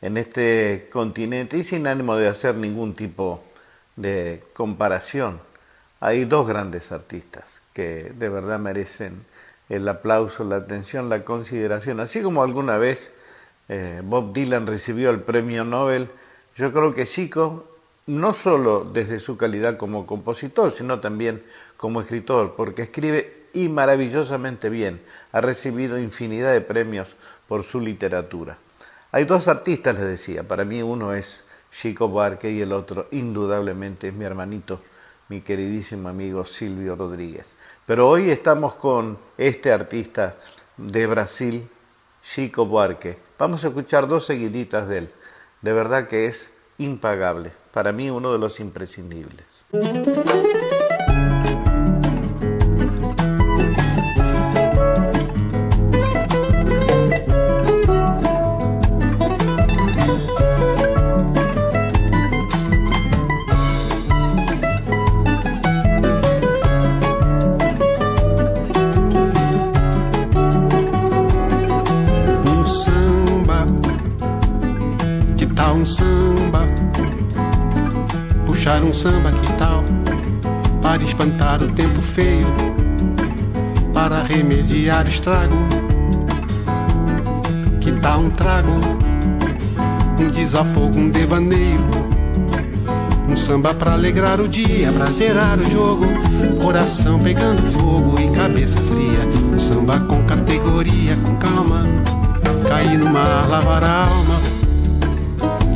en 0.02 0.16
este 0.16 0.88
continente, 0.94 1.58
y 1.58 1.66
sin 1.66 1.88
ánimo 1.88 2.16
de 2.16 2.30
hacer 2.30 2.56
ningún 2.56 2.96
tipo 2.96 3.44
de 3.98 4.42
comparación, 4.54 5.42
hay 6.00 6.24
dos 6.24 6.48
grandes 6.48 6.94
artistas 6.94 7.62
que 7.74 8.14
de 8.18 8.30
verdad 8.30 8.60
merecen 8.60 9.26
el 9.68 9.86
aplauso, 9.90 10.46
la 10.46 10.56
atención, 10.56 11.10
la 11.10 11.26
consideración. 11.26 12.00
Así 12.00 12.22
como 12.22 12.44
alguna 12.44 12.78
vez 12.78 13.12
eh, 13.68 14.02
Bob 14.06 14.32
Dylan 14.32 14.68
recibió 14.68 15.10
el 15.10 15.20
premio 15.20 15.66
Nobel, 15.66 16.08
yo 16.56 16.72
creo 16.72 16.96
que 16.96 17.06
Chico, 17.06 17.68
no 18.08 18.34
solo 18.34 18.86
desde 18.86 19.20
su 19.20 19.36
calidad 19.36 19.76
como 19.76 20.08
compositor, 20.08 20.72
sino 20.72 21.02
también 21.02 21.44
como 21.76 22.00
escritor, 22.00 22.56
porque 22.56 22.84
escribe 22.84 23.48
y 23.52 23.70
maravillosamente 23.70 24.70
bien. 24.70 25.02
Ha 25.32 25.42
recibido 25.42 25.98
infinidad 25.98 26.54
de 26.54 26.62
premios 26.62 27.16
por 27.48 27.64
su 27.64 27.80
literatura. 27.80 28.58
Hay 29.12 29.26
dos 29.26 29.48
artistas, 29.48 29.96
les 29.96 30.08
decía. 30.08 30.44
Para 30.44 30.66
mí 30.66 30.82
uno 30.82 31.14
es 31.14 31.44
Chico 31.72 32.08
Buarque 32.08 32.52
y 32.52 32.62
el 32.62 32.72
otro 32.72 33.08
indudablemente 33.12 34.10
es 34.10 34.14
mi 34.14 34.26
hermanito, 34.26 34.80
mi 35.30 35.42
queridísimo 35.42 36.10
amigo 36.10 36.46
Silvio 36.46 36.96
Rodríguez. 36.96 37.54
Pero 37.86 38.10
hoy 38.10 38.30
estamos 38.30 38.76
con 38.76 39.18
este 39.38 39.72
artista 39.72 40.36
de 40.78 41.08
Brasil, 41.08 41.68
Chico 42.24 42.66
Buarque. 42.66 43.18
Vamos 43.38 43.64
a 43.64 43.68
escuchar 43.68 44.08
dos 44.08 44.26
seguiditas 44.26 44.88
de 44.88 45.00
él. 45.00 45.10
De 45.62 45.74
verdad 45.74 46.08
que 46.08 46.26
es 46.26 46.52
impagable. 46.78 47.52
Para 47.72 47.92
mí 47.92 48.10
uno 48.10 48.32
de 48.32 48.40
los 48.40 48.60
imprescindibles. 48.60 49.66
Um 78.86 78.94
samba, 78.94 79.32
que 79.32 79.54
tal? 79.54 79.84
Para 80.82 81.04
espantar 81.04 81.62
o 81.62 81.68
tempo 81.72 82.02
feio, 82.14 82.46
para 83.94 84.22
remediar 84.22 85.08
estrago. 85.08 85.56
Que 87.82 87.92
tal 87.94 88.20
um 88.20 88.30
trago, 88.30 88.70
um 90.20 90.30
desafogo, 90.30 91.00
um 91.00 91.10
devaneio? 91.10 91.84
Um 93.28 93.36
samba 93.36 93.74
pra 93.74 93.94
alegrar 93.94 94.40
o 94.40 94.48
dia, 94.48 94.92
pra 94.92 95.08
zerar 95.08 95.58
o 95.58 95.72
jogo. 95.72 96.06
Coração 96.62 97.20
pegando 97.20 97.72
fogo 97.72 98.20
e 98.20 98.30
cabeça 98.36 98.78
fria. 98.82 99.20
Um 99.52 99.60
samba 99.60 100.00
com 100.02 100.24
categoria, 100.26 101.16
com 101.24 101.36
calma. 101.38 101.84
Cair 102.70 103.00
no 103.00 103.10
mar, 103.10 103.48
lavar 103.50 103.84
a 103.84 104.06
alma. 104.06 104.42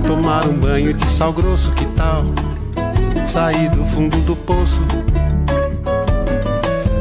Tomar 0.05 0.47
um 0.47 0.59
banho 0.59 0.93
de 0.93 1.05
sal 1.15 1.33
grosso, 1.33 1.71
que 1.71 1.85
tal? 1.87 2.25
Sair 3.29 3.69
do 3.69 3.85
fundo 3.85 4.17
do 4.21 4.35
poço, 4.35 4.81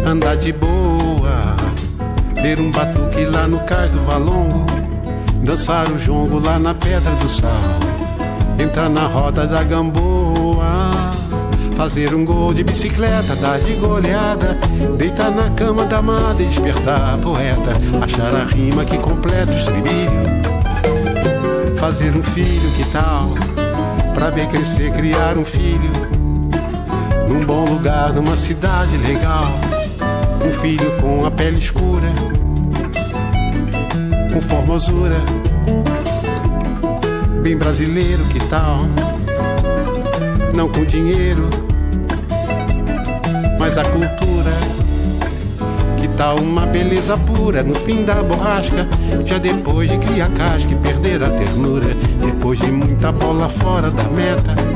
andar 0.05 0.37
de 0.37 0.53
boa, 0.53 1.57
ver 2.43 2.61
um 2.61 2.71
batuque 2.71 3.25
lá 3.25 3.49
no 3.49 3.59
cais 3.61 3.91
do 3.91 4.03
Valongo, 4.03 4.67
dançar 5.43 5.91
o 5.91 5.99
jongo 5.99 6.39
lá 6.39 6.59
na 6.59 6.75
Pedra 6.75 7.13
do 7.13 7.29
Sal, 7.31 7.51
entrar 8.59 8.91
na 8.91 9.07
roda 9.07 9.47
da 9.47 9.63
Gamboa. 9.63 10.91
Fazer 11.79 12.13
um 12.13 12.25
gol 12.25 12.53
de 12.53 12.65
bicicleta, 12.65 13.37
dar 13.37 13.61
de 13.61 13.75
goleada, 13.75 14.59
deitar 14.97 15.31
na 15.31 15.49
cama 15.51 15.85
da 15.85 15.99
amada 15.99 16.43
e 16.43 16.47
despertar 16.47 17.15
a 17.15 17.19
poeta, 17.19 17.71
achar 18.03 18.35
a 18.35 18.45
rima 18.47 18.85
que 18.85 18.99
completa 18.99 19.53
o 19.53 19.55
estribilho. 19.55 20.11
Fazer 21.79 22.11
um 22.17 22.23
filho, 22.25 22.69
que 22.73 22.85
tal? 22.91 23.31
Pra 24.13 24.31
ver 24.31 24.49
crescer, 24.49 24.91
criar 24.91 25.39
um 25.39 25.45
filho 25.45 26.18
num 27.39 27.47
bom 27.47 27.65
lugar, 27.65 28.13
numa 28.13 28.37
cidade 28.37 28.97
legal. 28.99 29.47
Um 30.45 30.53
filho 30.61 30.91
com 31.01 31.25
a 31.25 31.31
pele 31.31 31.59
escura, 31.59 32.13
com 34.33 34.41
formosura, 34.41 35.21
bem 37.43 37.57
brasileiro, 37.57 38.25
que 38.25 38.41
tal? 38.47 38.87
Não 40.55 40.69
com 40.69 40.85
dinheiro, 40.85 41.49
mas 43.59 43.79
a 43.79 43.85
cultura. 43.85 44.59
Que 46.01 46.09
tal 46.17 46.37
uma 46.37 46.65
beleza 46.65 47.17
pura 47.19 47.63
no 47.63 47.75
fim 47.75 48.05
da 48.05 48.23
borrasca? 48.23 48.87
Já 49.27 49.39
depois 49.39 49.91
de 49.91 49.99
criar 49.99 50.29
casca 50.31 50.73
e 50.73 50.77
perder 50.77 51.23
a 51.23 51.31
ternura, 51.31 51.89
depois 52.25 52.59
de 52.61 52.71
muita 52.71 53.11
bola 53.13 53.49
fora 53.49 53.91
da 53.91 54.05
meta 54.05 54.68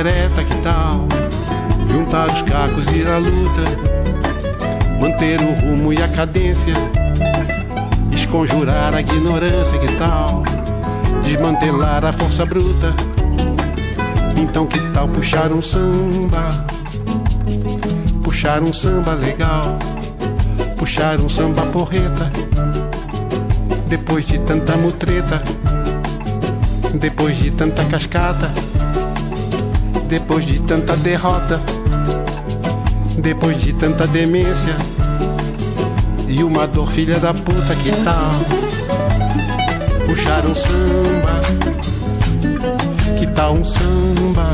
ereta, 0.00 0.42
que 0.42 0.54
tal? 0.62 1.06
Juntar 1.90 2.28
os 2.28 2.42
cacos 2.42 2.86
e 2.88 2.98
ir 2.98 3.06
à 3.06 3.18
luta, 3.18 3.62
manter 4.98 5.38
o 5.40 5.52
rumo 5.60 5.92
e 5.92 6.02
a 6.02 6.08
cadência, 6.08 6.74
esconjurar 8.10 8.94
a 8.94 9.00
ignorância, 9.00 9.78
que 9.78 9.92
tal? 9.96 10.42
Desmantelar 11.22 12.04
a 12.04 12.12
força 12.12 12.46
bruta. 12.46 12.94
Então 14.36 14.66
que 14.66 14.78
tal 14.92 15.06
puxar 15.08 15.52
um 15.52 15.60
samba? 15.60 16.48
Puxar 18.22 18.62
um 18.62 18.72
samba 18.72 19.12
legal, 19.12 19.76
puxar 20.78 21.20
um 21.20 21.28
samba 21.28 21.62
porreta. 21.66 22.32
Depois 23.86 24.26
de 24.26 24.38
tanta 24.38 24.76
mutreta 24.76 25.42
depois 26.94 27.38
de 27.38 27.50
tanta 27.52 27.84
cascata, 27.84 28.50
depois 30.10 30.44
de 30.44 30.60
tanta 30.62 30.96
derrota, 30.96 31.62
depois 33.16 33.62
de 33.62 33.72
tanta 33.72 34.08
demência 34.08 34.74
e 36.26 36.42
uma 36.42 36.66
dor 36.66 36.90
filha 36.90 37.20
da 37.20 37.32
puta 37.32 37.76
que 37.76 37.92
tal 38.02 38.32
puxar 40.04 40.44
um 40.46 40.54
samba, 40.54 41.40
que 43.20 43.26
tal 43.28 43.54
um 43.54 43.64
samba, 43.64 44.52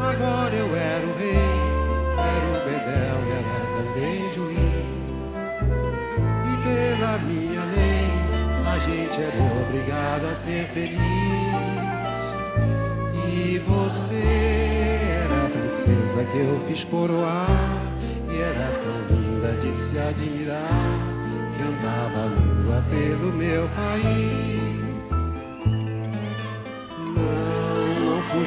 Agora 0.00 0.52
eu 0.52 0.74
era 0.74 1.06
o 1.06 1.14
rei, 1.16 1.36
era 2.18 2.46
o 2.50 2.58
bedel 2.64 3.20
e 3.24 3.30
era 3.30 3.58
também 3.76 4.18
juiz. 4.34 5.36
E 6.44 6.52
pela 6.64 7.18
minha 7.18 7.64
lei, 7.64 8.08
a 8.66 8.78
gente 8.80 9.22
era 9.22 9.38
obrigado 9.62 10.24
a 10.32 10.34
ser 10.34 10.64
feliz. 10.66 10.98
E 13.28 13.58
você 13.60 14.24
era 15.24 15.46
a 15.46 15.50
princesa 15.50 16.24
que 16.32 16.38
eu 16.38 16.58
fiz 16.60 16.82
coroar. 16.82 17.46
E 18.28 18.40
era 18.40 18.72
tão 18.82 19.16
linda 19.16 19.52
de 19.52 19.72
se 19.72 19.98
admirar 19.98 20.98
que 21.54 21.62
andava 21.62 22.28
nua 22.28 22.82
pelo 22.90 23.32
meu 23.32 23.68
país. 23.68 24.37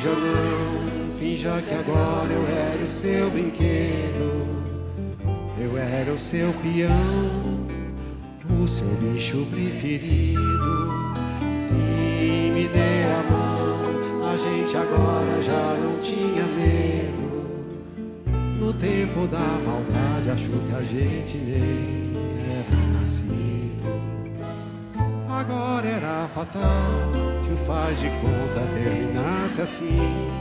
finja 0.01 0.15
não, 0.15 1.11
finja 1.19 1.61
que 1.61 1.75
agora 1.75 2.33
eu 2.33 2.47
era 2.47 2.81
o 2.81 2.87
seu 2.87 3.29
brinquedo, 3.29 4.47
eu 5.59 5.77
era 5.77 6.11
o 6.11 6.17
seu 6.17 6.51
peão, 6.53 7.67
o 8.59 8.67
seu 8.67 8.87
bicho 8.95 9.45
preferido. 9.51 10.41
Sim, 11.53 12.51
me 12.51 12.67
dê 12.67 13.03
a 13.13 13.23
mão, 13.29 14.27
a 14.27 14.37
gente 14.37 14.75
agora 14.75 15.39
já 15.39 15.77
não 15.79 15.99
tinha 15.99 16.47
medo. 16.47 17.21
No 18.59 18.73
tempo 18.73 19.27
da 19.27 19.37
maldade, 19.37 20.31
acho 20.31 20.49
que 20.49 20.75
a 20.75 20.81
gente 20.81 21.37
nem 21.37 22.15
era 22.57 22.99
nascido. 22.99 23.51
Agora 25.29 25.87
era 25.87 26.27
fatal 26.27 27.10
faz 27.65 27.99
de 27.99 28.09
conta 28.21 28.67
terminasse 28.73 29.61
assim. 29.61 30.31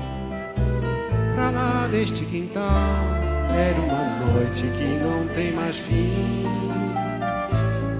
Pra 1.34 1.50
lá 1.50 1.88
deste 1.88 2.24
quintal, 2.24 2.98
era 3.54 3.80
uma 3.80 4.32
noite 4.32 4.62
que 4.62 4.84
não 5.02 5.26
tem 5.34 5.52
mais 5.52 5.76
fim. 5.76 6.44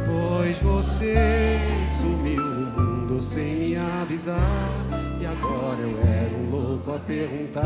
Pois 0.06 0.58
você 0.58 1.58
sumiu 1.88 2.42
no 2.42 2.82
mundo 2.82 3.20
sem 3.20 3.56
me 3.56 3.76
avisar. 3.76 4.38
E 5.20 5.26
agora 5.26 5.78
eu 5.80 5.98
era 5.98 6.36
um 6.36 6.50
louco 6.50 6.92
a 6.92 6.98
perguntar: 6.98 7.62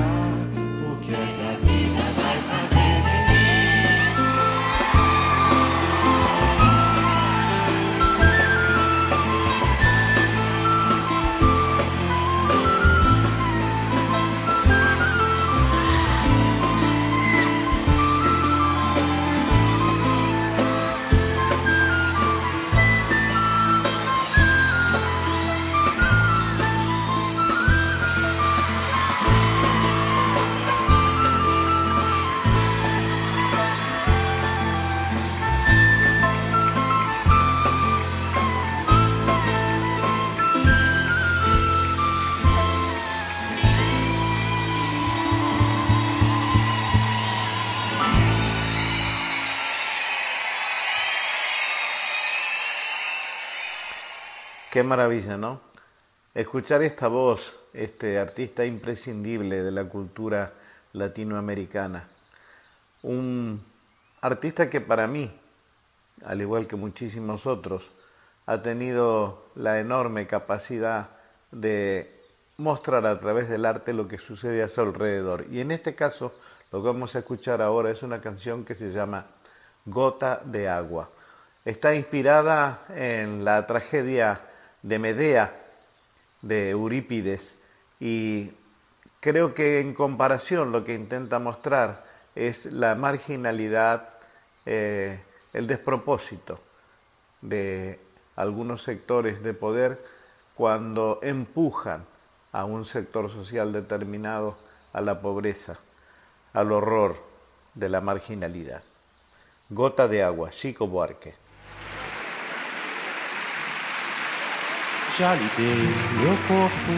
o 0.92 0.96
que 1.00 1.14
é 1.14 1.16
que 1.16 1.40
a 1.40 1.57
vida 1.61 2.02
vai 2.16 2.36
fazer 2.42 2.74
Qué 54.75 54.83
maravilla, 54.83 55.37
¿no? 55.37 55.61
Escuchar 56.35 56.83
esta 56.83 57.07
voz, 57.07 57.61
este 57.75 58.18
artista 58.18 58.64
imprescindible 58.64 59.62
de 59.62 59.70
la 59.70 59.85
cultura 59.85 60.53
latinoamericana. 60.95 62.09
Un 63.05 63.64
artista 64.20 64.68
que 64.68 64.81
para 64.81 65.07
mí, 65.07 65.31
al 66.25 66.41
igual 66.41 66.66
que 66.66 66.75
muchísimos 66.75 67.47
otros, 67.47 67.93
ha 68.47 68.62
tenido 68.62 69.45
la 69.55 69.79
enorme 69.79 70.27
capacidad 70.27 71.11
de 71.53 72.12
mostrar 72.57 73.07
a 73.07 73.16
través 73.16 73.49
del 73.49 73.66
arte 73.66 73.93
lo 73.93 74.09
que 74.09 74.18
sucede 74.18 74.61
a 74.64 74.68
su 74.68 74.81
alrededor. 74.81 75.47
Y 75.53 75.61
en 75.61 75.70
este 75.70 75.95
caso, 75.95 76.35
lo 76.72 76.81
que 76.81 76.89
vamos 76.89 77.14
a 77.14 77.20
escuchar 77.20 77.62
ahora 77.62 77.91
es 77.91 78.03
una 78.03 78.20
canción 78.20 78.64
que 78.64 78.75
se 78.75 78.91
llama 78.91 79.25
Gota 79.87 80.41
de 80.45 80.68
Agua. 80.68 81.11
Está 81.64 81.95
inspirada 81.95 82.81
en 82.89 83.45
la 83.45 83.68
tragedia 83.68 84.41
de 84.85 84.99
Medea 84.99 85.53
de 86.43 86.70
Eurípides 86.70 87.59
y 87.99 88.53
creo 89.20 89.55
que 89.55 89.80
en 89.80 89.95
comparación 89.95 90.72
lo 90.72 90.85
que 90.85 90.95
intenta 90.95 91.39
mostrar 91.39 92.05
es 92.35 92.66
la 92.66 92.95
marginalidad, 92.95 94.11
eh, 94.66 95.20
el 95.55 95.66
despropósito 95.66 96.61
de 97.41 97.99
algunos 98.37 98.82
sectores 98.82 99.43
de 99.43 99.55
poder 99.55 100.05
cuando 100.55 101.18
empujan 101.22 102.05
a 102.53 102.66
un 102.66 102.85
sector 102.85 103.30
social 103.30 103.72
determinado 103.72 104.57
a 104.93 105.01
la 105.01 105.22
pobreza, 105.22 105.78
al 106.53 106.72
horror 106.72 107.16
de 107.72 107.89
la 107.89 108.03
marginalidad. 108.03 108.82
Gota 109.70 110.09
de 110.09 110.22
agua, 110.22 110.51
Chico 110.51 110.87
Buarque. 110.87 111.43
Já 115.16 115.32
lhe 115.32 115.48
dei 115.56 115.76
meu 116.18 116.36
corpo, 116.48 116.92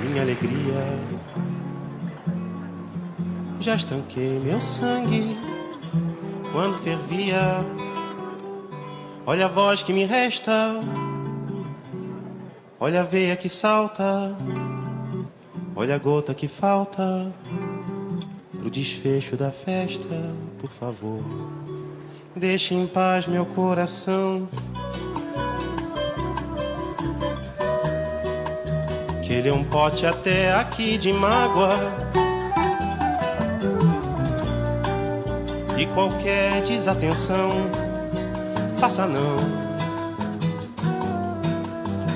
minha 0.00 0.22
alegria. 0.22 0.98
Já 3.60 3.76
estanquei 3.76 4.38
meu 4.38 4.62
sangue 4.62 5.36
quando 6.52 6.78
fervia. 6.78 7.66
Olha 9.26 9.44
a 9.44 9.48
voz 9.48 9.82
que 9.82 9.92
me 9.92 10.06
resta, 10.06 10.82
olha 12.80 13.02
a 13.02 13.04
veia 13.04 13.36
que 13.36 13.50
salta, 13.50 14.34
olha 15.74 15.96
a 15.96 15.98
gota 15.98 16.32
que 16.32 16.48
falta 16.48 17.30
pro 18.58 18.70
desfecho 18.70 19.36
da 19.36 19.50
festa, 19.50 20.34
por 20.58 20.70
favor. 20.70 21.22
Deixe 22.34 22.74
em 22.74 22.86
paz 22.86 23.26
meu 23.26 23.44
coração. 23.44 24.48
Ele 29.36 29.50
é 29.50 29.52
um 29.52 29.62
pote 29.62 30.06
até 30.06 30.54
aqui 30.54 30.96
de 30.96 31.12
mágoa. 31.12 31.76
E 35.76 35.84
qualquer 35.86 36.62
desatenção, 36.62 37.50
faça 38.78 39.06
não. 39.06 39.36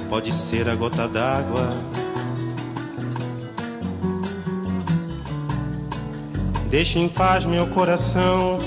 Pode 0.09 0.33
ser 0.33 0.67
a 0.69 0.75
gota 0.75 1.07
d'água. 1.07 1.75
Deixe 6.71 6.99
em 6.99 7.09
paz 7.09 7.45
meu 7.45 7.67
coração. 7.67 8.59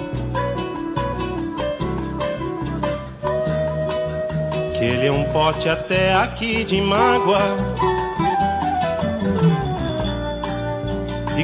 Que 4.78 4.86
ele 4.86 5.08
é 5.08 5.12
um 5.12 5.24
pote 5.32 5.68
até 5.68 6.14
aqui 6.14 6.64
de 6.64 6.80
mágoa. 6.82 7.93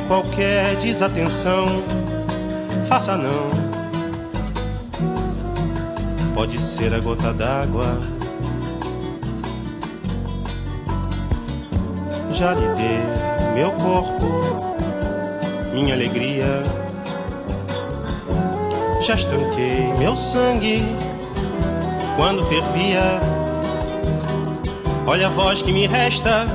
Qualquer 0.09 0.75
desatenção, 0.77 1.83
faça 2.87 3.15
não. 3.15 3.47
Pode 6.33 6.59
ser 6.59 6.91
a 6.95 6.99
gota 6.99 7.31
d'água. 7.31 7.99
Já 12.31 12.53
lhe 12.55 12.67
dei 12.69 12.99
meu 13.53 13.71
corpo, 13.73 14.25
minha 15.73 15.93
alegria. 15.93 16.63
Já 19.01 19.13
estanquei 19.13 19.93
meu 19.99 20.15
sangue 20.15 20.83
quando 22.15 22.43
fervia. 22.47 23.21
Olha 25.05 25.27
a 25.27 25.29
voz 25.29 25.61
que 25.61 25.71
me 25.71 25.87
resta 25.87 26.45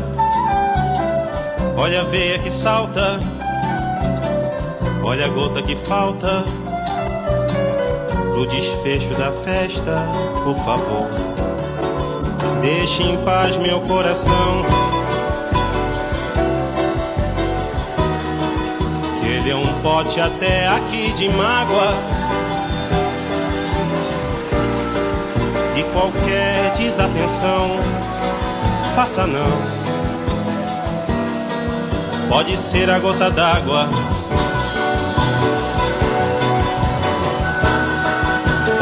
Olha 1.76 2.02
a 2.02 2.04
veia 2.04 2.38
que 2.38 2.50
salta, 2.52 3.18
olha 5.04 5.26
a 5.26 5.28
gota 5.28 5.62
que 5.62 5.76
falta 5.76 6.44
pro 8.32 8.46
desfecho 8.46 9.14
da 9.14 9.30
festa, 9.30 10.06
por 10.42 10.56
favor. 10.64 11.08
Deixe 12.60 13.02
em 13.02 13.16
paz 13.18 13.56
meu 13.58 13.80
coração. 13.82 14.64
Que 19.20 19.28
ele 19.28 19.50
é 19.50 19.56
um 19.56 19.80
pote 19.82 20.20
até 20.20 20.66
aqui 20.68 21.12
de 21.12 21.28
mágoa. 21.28 21.94
E 25.76 25.82
qualquer 25.92 26.72
desatenção, 26.72 27.78
faça 28.96 29.26
não 29.26 29.84
pode 32.34 32.56
ser 32.56 32.90
a 32.90 32.98
gota 32.98 33.30
d'água. 33.30 33.88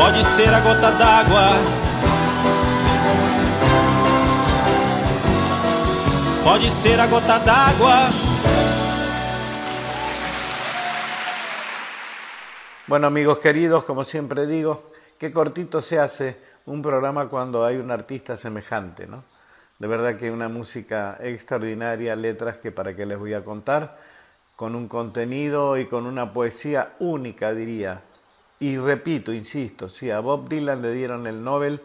pode 0.03 0.25
ser 0.25 0.53
a 0.53 0.61
gota 0.61 0.91
d'água. 0.91 1.47
Pode 6.43 6.71
ser 6.71 6.99
a 6.99 7.07
gota 7.07 7.39
d'água. 7.39 8.11
Bueno, 12.89 13.07
amigos 13.07 13.39
queridos, 13.39 13.85
como 13.85 14.03
siempre 14.03 14.47
digo, 14.47 14.91
qué 15.19 15.31
cortito 15.31 15.81
se 15.81 16.01
hace 16.01 16.37
un 16.67 16.83
programa 16.83 17.29
cuando 17.29 17.65
hay 17.65 17.77
un 17.77 17.93
artista 17.93 18.37
semejante, 18.37 19.07
¿no? 19.07 19.23
De 19.79 19.87
verdad 19.87 20.17
que 20.17 20.33
una 20.33 20.49
música 20.49 21.17
extraordinaria, 21.21 22.17
letras 22.17 22.57
que 22.57 22.73
para 22.73 22.97
qué 22.97 23.07
les 23.07 23.19
voy 23.19 23.35
a 23.35 23.45
contar, 23.45 23.97
con 24.57 24.75
un 24.75 24.89
contenido 24.89 25.79
y 25.79 25.87
con 25.87 26.07
una 26.07 26.33
poesía 26.33 26.95
única, 26.99 27.55
diría, 27.55 28.03
y 28.63 28.79
repito, 28.79 29.33
insisto, 29.33 29.89
si 29.89 30.13
a 30.13 30.21
Bob 30.21 30.49
Dylan 30.49 30.83
le 30.83 30.93
dieron 30.93 31.27
el 31.27 31.43
Nobel, 31.43 31.81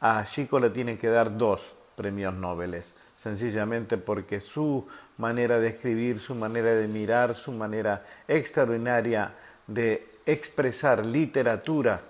a 0.00 0.24
Chico 0.24 0.58
le 0.58 0.70
tienen 0.70 0.96
que 0.96 1.08
dar 1.08 1.36
dos 1.36 1.74
premios 1.94 2.32
Nobel, 2.32 2.82
sencillamente 3.14 3.98
porque 3.98 4.40
su 4.40 4.88
manera 5.18 5.60
de 5.60 5.68
escribir, 5.68 6.18
su 6.18 6.34
manera 6.34 6.70
de 6.70 6.88
mirar, 6.88 7.34
su 7.34 7.52
manera 7.52 8.06
extraordinaria 8.26 9.34
de 9.66 10.08
expresar 10.24 11.04
literatura 11.04 12.00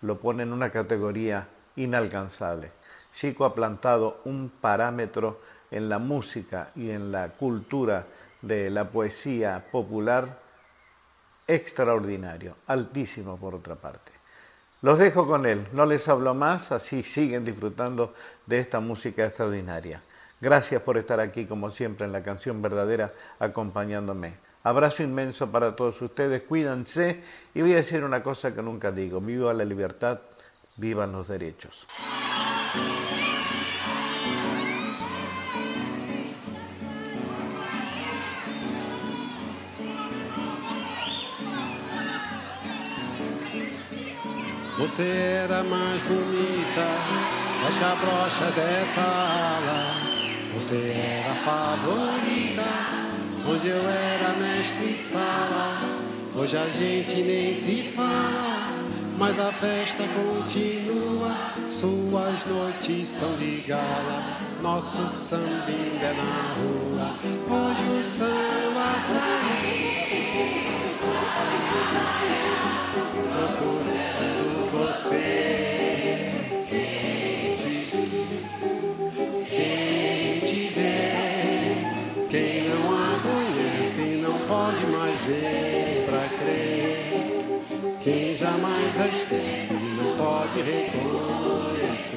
lo 0.00 0.18
pone 0.20 0.44
en 0.44 0.54
una 0.54 0.70
categoría 0.70 1.46
inalcanzable. 1.76 2.70
Chico 3.12 3.44
ha 3.44 3.54
plantado 3.54 4.22
un 4.24 4.50
parámetro 4.58 5.38
en 5.70 5.90
la 5.90 5.98
música 5.98 6.70
y 6.76 6.88
en 6.88 7.12
la 7.12 7.28
cultura 7.28 8.06
de 8.40 8.70
la 8.70 8.88
poesía 8.88 9.66
popular 9.70 10.45
extraordinario, 11.46 12.56
altísimo 12.66 13.36
por 13.36 13.54
otra 13.54 13.74
parte. 13.74 14.12
Los 14.82 14.98
dejo 14.98 15.26
con 15.26 15.46
él, 15.46 15.66
no 15.72 15.86
les 15.86 16.06
hablo 16.08 16.34
más, 16.34 16.70
así 16.70 17.02
siguen 17.02 17.44
disfrutando 17.44 18.14
de 18.46 18.58
esta 18.58 18.80
música 18.80 19.24
extraordinaria. 19.24 20.02
Gracias 20.40 20.82
por 20.82 20.98
estar 20.98 21.18
aquí 21.18 21.46
como 21.46 21.70
siempre 21.70 22.06
en 22.06 22.12
la 22.12 22.22
canción 22.22 22.60
verdadera 22.60 23.12
acompañándome. 23.38 24.34
Abrazo 24.62 25.02
inmenso 25.02 25.50
para 25.50 25.74
todos 25.76 26.02
ustedes, 26.02 26.42
cuídense 26.42 27.22
y 27.54 27.62
voy 27.62 27.72
a 27.72 27.76
decir 27.76 28.04
una 28.04 28.22
cosa 28.22 28.54
que 28.54 28.62
nunca 28.62 28.92
digo, 28.92 29.20
viva 29.20 29.54
la 29.54 29.64
libertad, 29.64 30.20
vivan 30.76 31.12
los 31.12 31.28
derechos. 31.28 31.86
Você 44.78 45.04
era 45.44 45.64
mais 45.64 46.02
bonita 46.02 46.86
das 47.64 47.78
cabrochas 47.78 48.54
dessa 48.54 49.00
ala. 49.00 49.96
Você 50.52 50.94
era 51.24 51.34
favorita 51.36 52.62
onde 53.48 53.68
eu 53.68 53.80
era 53.88 54.34
mestre 54.38 54.94
sala. 54.94 55.80
Hoje 56.34 56.58
a 56.58 56.66
gente 56.66 57.22
nem 57.22 57.54
se 57.54 57.84
fala, 57.84 58.68
mas 59.16 59.38
a 59.40 59.50
festa 59.50 60.04
continua. 60.14 61.34
Suas 61.70 62.44
noites 62.44 63.08
são 63.08 63.34
de 63.38 63.62
gala, 63.66 64.22
nosso 64.62 65.08
samba 65.08 65.64
ainda 65.68 66.04
é 66.04 66.12
na 66.12 66.54
rua. 66.54 67.14
Hoje 67.48 67.82
o 67.98 68.04
samba 68.04 69.00
saiu. 69.00 69.86
Pra 86.06 86.28
crer. 86.38 87.40
Quem 88.00 88.36
jamais 88.36 89.00
a 89.00 89.08
esquece 89.08 89.72
não 89.72 90.16
pode 90.16 90.62
reconhecer. 90.62 92.16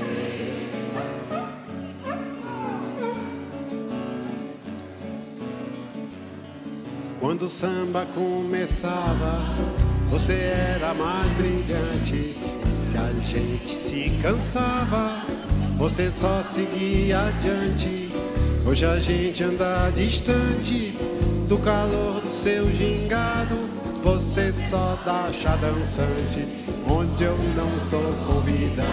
Quando 7.20 7.42
o 7.44 7.50
samba 7.50 8.06
começava, 8.14 9.40
você 10.12 10.34
era 10.34 10.94
mais 10.94 11.32
brilhante. 11.34 12.59
Se 12.90 12.98
a 12.98 13.14
gente 13.24 13.70
se 13.70 14.10
cansava, 14.20 15.22
você 15.78 16.12
só 16.12 16.42
seguia 16.42 17.20
adiante. 17.28 18.12
Hoje 18.66 18.84
a 18.84 19.00
gente 19.00 19.44
anda 19.44 19.92
distante 19.92 20.98
do 21.48 21.60
calor 21.60 22.20
do 22.20 22.28
seu 22.28 22.66
gingado, 22.72 23.56
você 24.02 24.52
só 24.52 24.98
dá 25.06 25.30
chá 25.32 25.56
dançante, 25.58 26.48
onde 26.90 27.26
eu 27.26 27.38
não 27.56 27.80
sou 27.80 28.02
convidado. 28.26 28.90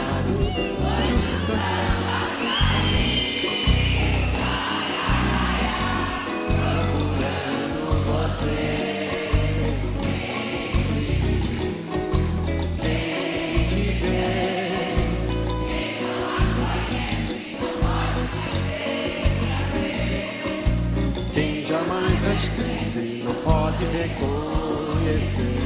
Reconhecer. 24.07 25.57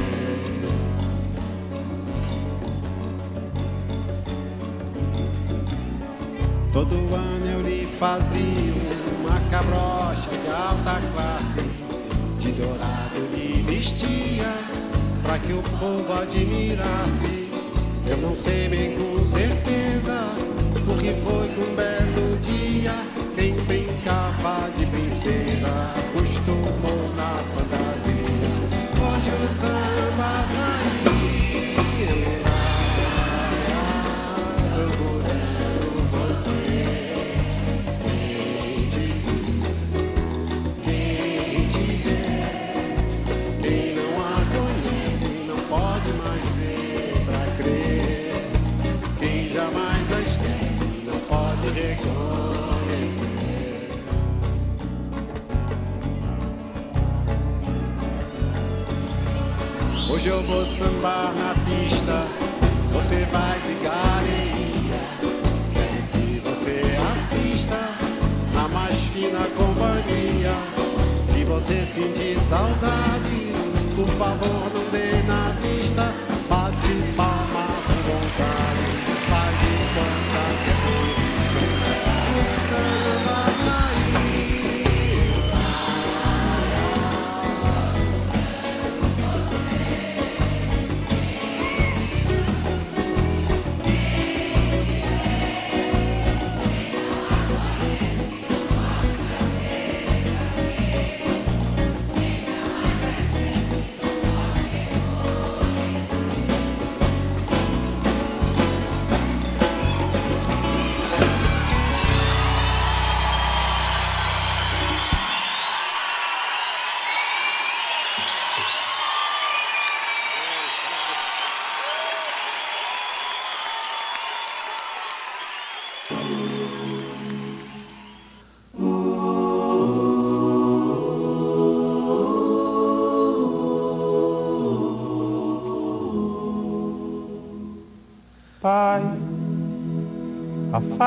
Todo 6.73 6.95
ano 7.13 7.45
eu 7.45 7.61
lhe 7.61 7.85
fazia 7.85 8.73
uma 9.19 9.39
cabrocha 9.49 10.29
de 10.29 10.49
alta 10.49 10.99
classe, 11.13 11.61
de 12.39 12.51
dourado 12.53 13.19
lhe 13.33 13.63
vestia, 13.67 14.53
pra 15.21 15.37
que 15.37 15.53
o 15.53 15.61
povo 15.61 16.13
admirasse. 16.13 17.49
Eu 18.07 18.17
não 18.17 18.35
sei 18.35 18.67
bem 18.67 18.97
com 18.97 19.23
certeza, 19.23 20.27
porque 20.85 21.13
foi 21.13 21.47
com 21.49 21.61
um 21.61 21.75
belo 21.75 22.37
dia, 22.41 22.93
quem 23.35 23.53
Hoje 60.21 60.29
eu 60.29 60.43
vou 60.43 60.63
sambar 60.67 61.33
na 61.33 61.55
pista, 61.65 62.27
você 62.93 63.25
vai 63.31 63.59
de 63.61 63.73
galeria. 63.83 65.01
Quero 65.73 66.03
que 66.11 66.39
você 66.47 66.79
assista 67.11 67.79
a 68.55 68.67
mais 68.67 68.95
fina 68.97 69.39
companhia. 69.57 70.53
Se 71.25 71.43
você 71.43 71.83
sentir 71.87 72.39
saudade, 72.39 73.51
por 73.95 74.07
favor 74.09 74.71
não 74.75 74.91
dê 74.91 75.23
na 75.23 75.55
vista. 75.59 75.80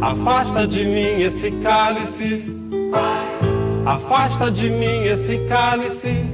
afasta 0.00 0.66
de 0.66 0.84
mim 0.84 1.22
esse 1.22 1.50
cálice, 1.62 2.44
afasta 3.84 4.50
de 4.50 4.70
mim 4.70 5.04
esse 5.04 5.38
cálice 5.48 6.24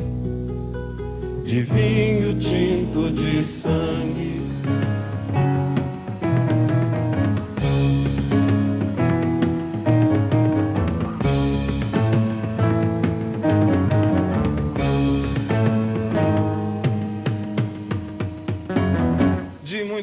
de 1.45 1.63
vinho 1.63 2.39
tinto 2.39 3.11
de 3.11 3.45
sangue. 3.45 4.37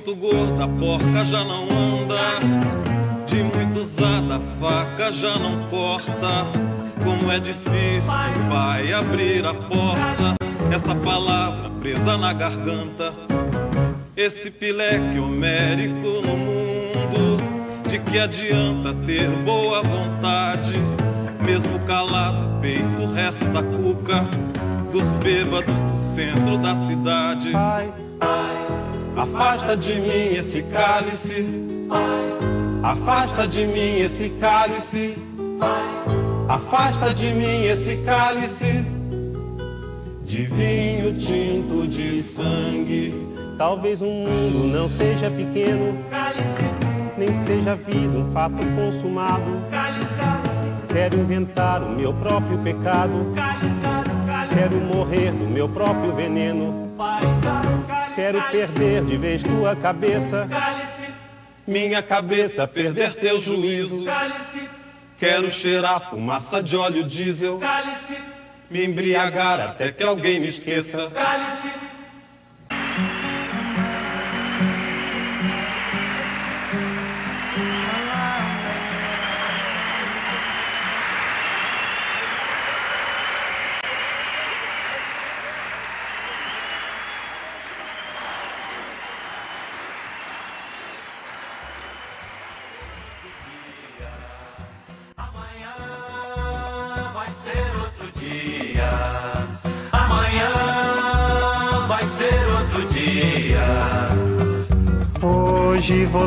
muito 0.04 0.16
gorda, 0.16 0.68
porca 0.68 1.24
já 1.24 1.46
não 1.46 1.73
é 7.34 7.40
difícil, 7.40 8.12
pai, 8.50 8.94
abrir 8.94 9.44
a 9.46 9.54
porta. 9.54 10.36
Essa 10.72 10.94
palavra 10.94 11.70
presa 11.82 12.16
na 12.16 12.32
garganta. 12.32 13.12
Esse 14.16 14.52
pileque 14.52 15.18
homérico 15.18 16.22
no 16.22 16.38
mundo. 16.38 17.42
De 17.90 17.98
que 17.98 18.20
adianta 18.20 18.94
ter 19.06 19.28
boa 19.44 19.82
vontade? 19.82 20.78
Mesmo 21.44 21.80
calado, 21.88 22.62
peito 22.62 23.12
resta 23.14 23.64
cuca. 23.64 24.26
Dos 24.92 25.12
bêbados 25.14 25.84
do 25.84 26.16
centro 26.16 26.58
da 26.60 26.76
cidade. 26.88 27.52
Afasta 29.18 29.76
de 29.76 29.96
mim 29.96 30.36
esse 30.36 30.62
cálice. 30.64 31.48
Afasta 32.84 33.48
de 33.48 33.66
mim 33.66 34.02
esse 34.02 34.30
cálice. 34.40 35.18
Afasta 36.48 37.14
de 37.14 37.34
mim 37.34 37.66
esse 37.66 37.98
cálice 38.06 38.86
de 40.24 40.44
vinho 40.44 41.18
tinto 41.18 41.88
de 41.88 42.22
sangue. 42.22 43.14
Talvez 43.58 44.02
o 44.02 44.06
mundo 44.06 44.68
não 44.68 44.90
seja 44.90 45.30
pequeno, 45.30 45.98
nem 47.18 47.34
seja 47.46 47.74
a 47.74 47.76
vida 47.76 48.18
um 48.18 48.32
fato 48.34 48.58
consumado. 48.76 49.64
Quero 50.92 51.18
inventar 51.18 51.82
o 51.82 51.90
meu 51.90 52.14
próprio 52.14 52.58
pecado. 52.60 53.34
Quero 54.54 54.76
morrer 54.76 55.32
do 55.32 55.46
meu 55.46 55.70
próprio 55.70 56.14
veneno. 56.14 56.92
Quero 58.16 58.42
perder 58.52 59.06
de 59.06 59.18
vez 59.18 59.42
tua 59.44 59.76
cabeça. 59.76 60.48
Minha 61.66 62.02
cabeça 62.02 62.68
perder 62.68 63.14
teu 63.16 63.42
juízo. 63.42 64.04
Quero 65.24 65.50
cheirar 65.50 66.10
fumaça 66.10 66.62
de 66.62 66.76
óleo 66.76 67.06
diesel. 67.06 67.58
Me 68.70 68.84
embriagar 68.84 69.58
até 69.58 69.90
que 69.90 70.04
alguém 70.04 70.38
me 70.38 70.50
esqueça. 70.50 70.98
Hoje 71.06 71.63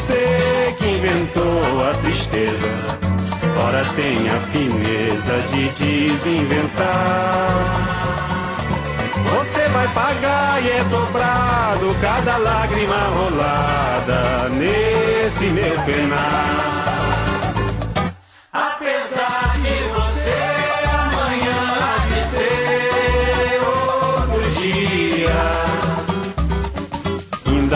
Você 0.00 0.74
que 0.78 0.86
inventou 0.86 1.84
a 1.86 1.92
tristeza, 2.00 2.66
ora 3.62 3.84
tem 3.94 4.30
a 4.30 4.40
fineza 4.40 5.38
de 5.50 5.68
desinventar. 5.68 6.86
Você 9.36 9.68
vai 9.68 9.86
pagar 9.88 10.62
e 10.62 10.70
é 10.70 10.84
dobrado 10.84 11.94
cada 12.00 12.38
lágrima 12.38 12.96
rolada 12.96 14.48
nesse 14.48 15.44
meu 15.50 15.76
penar. 15.84 17.09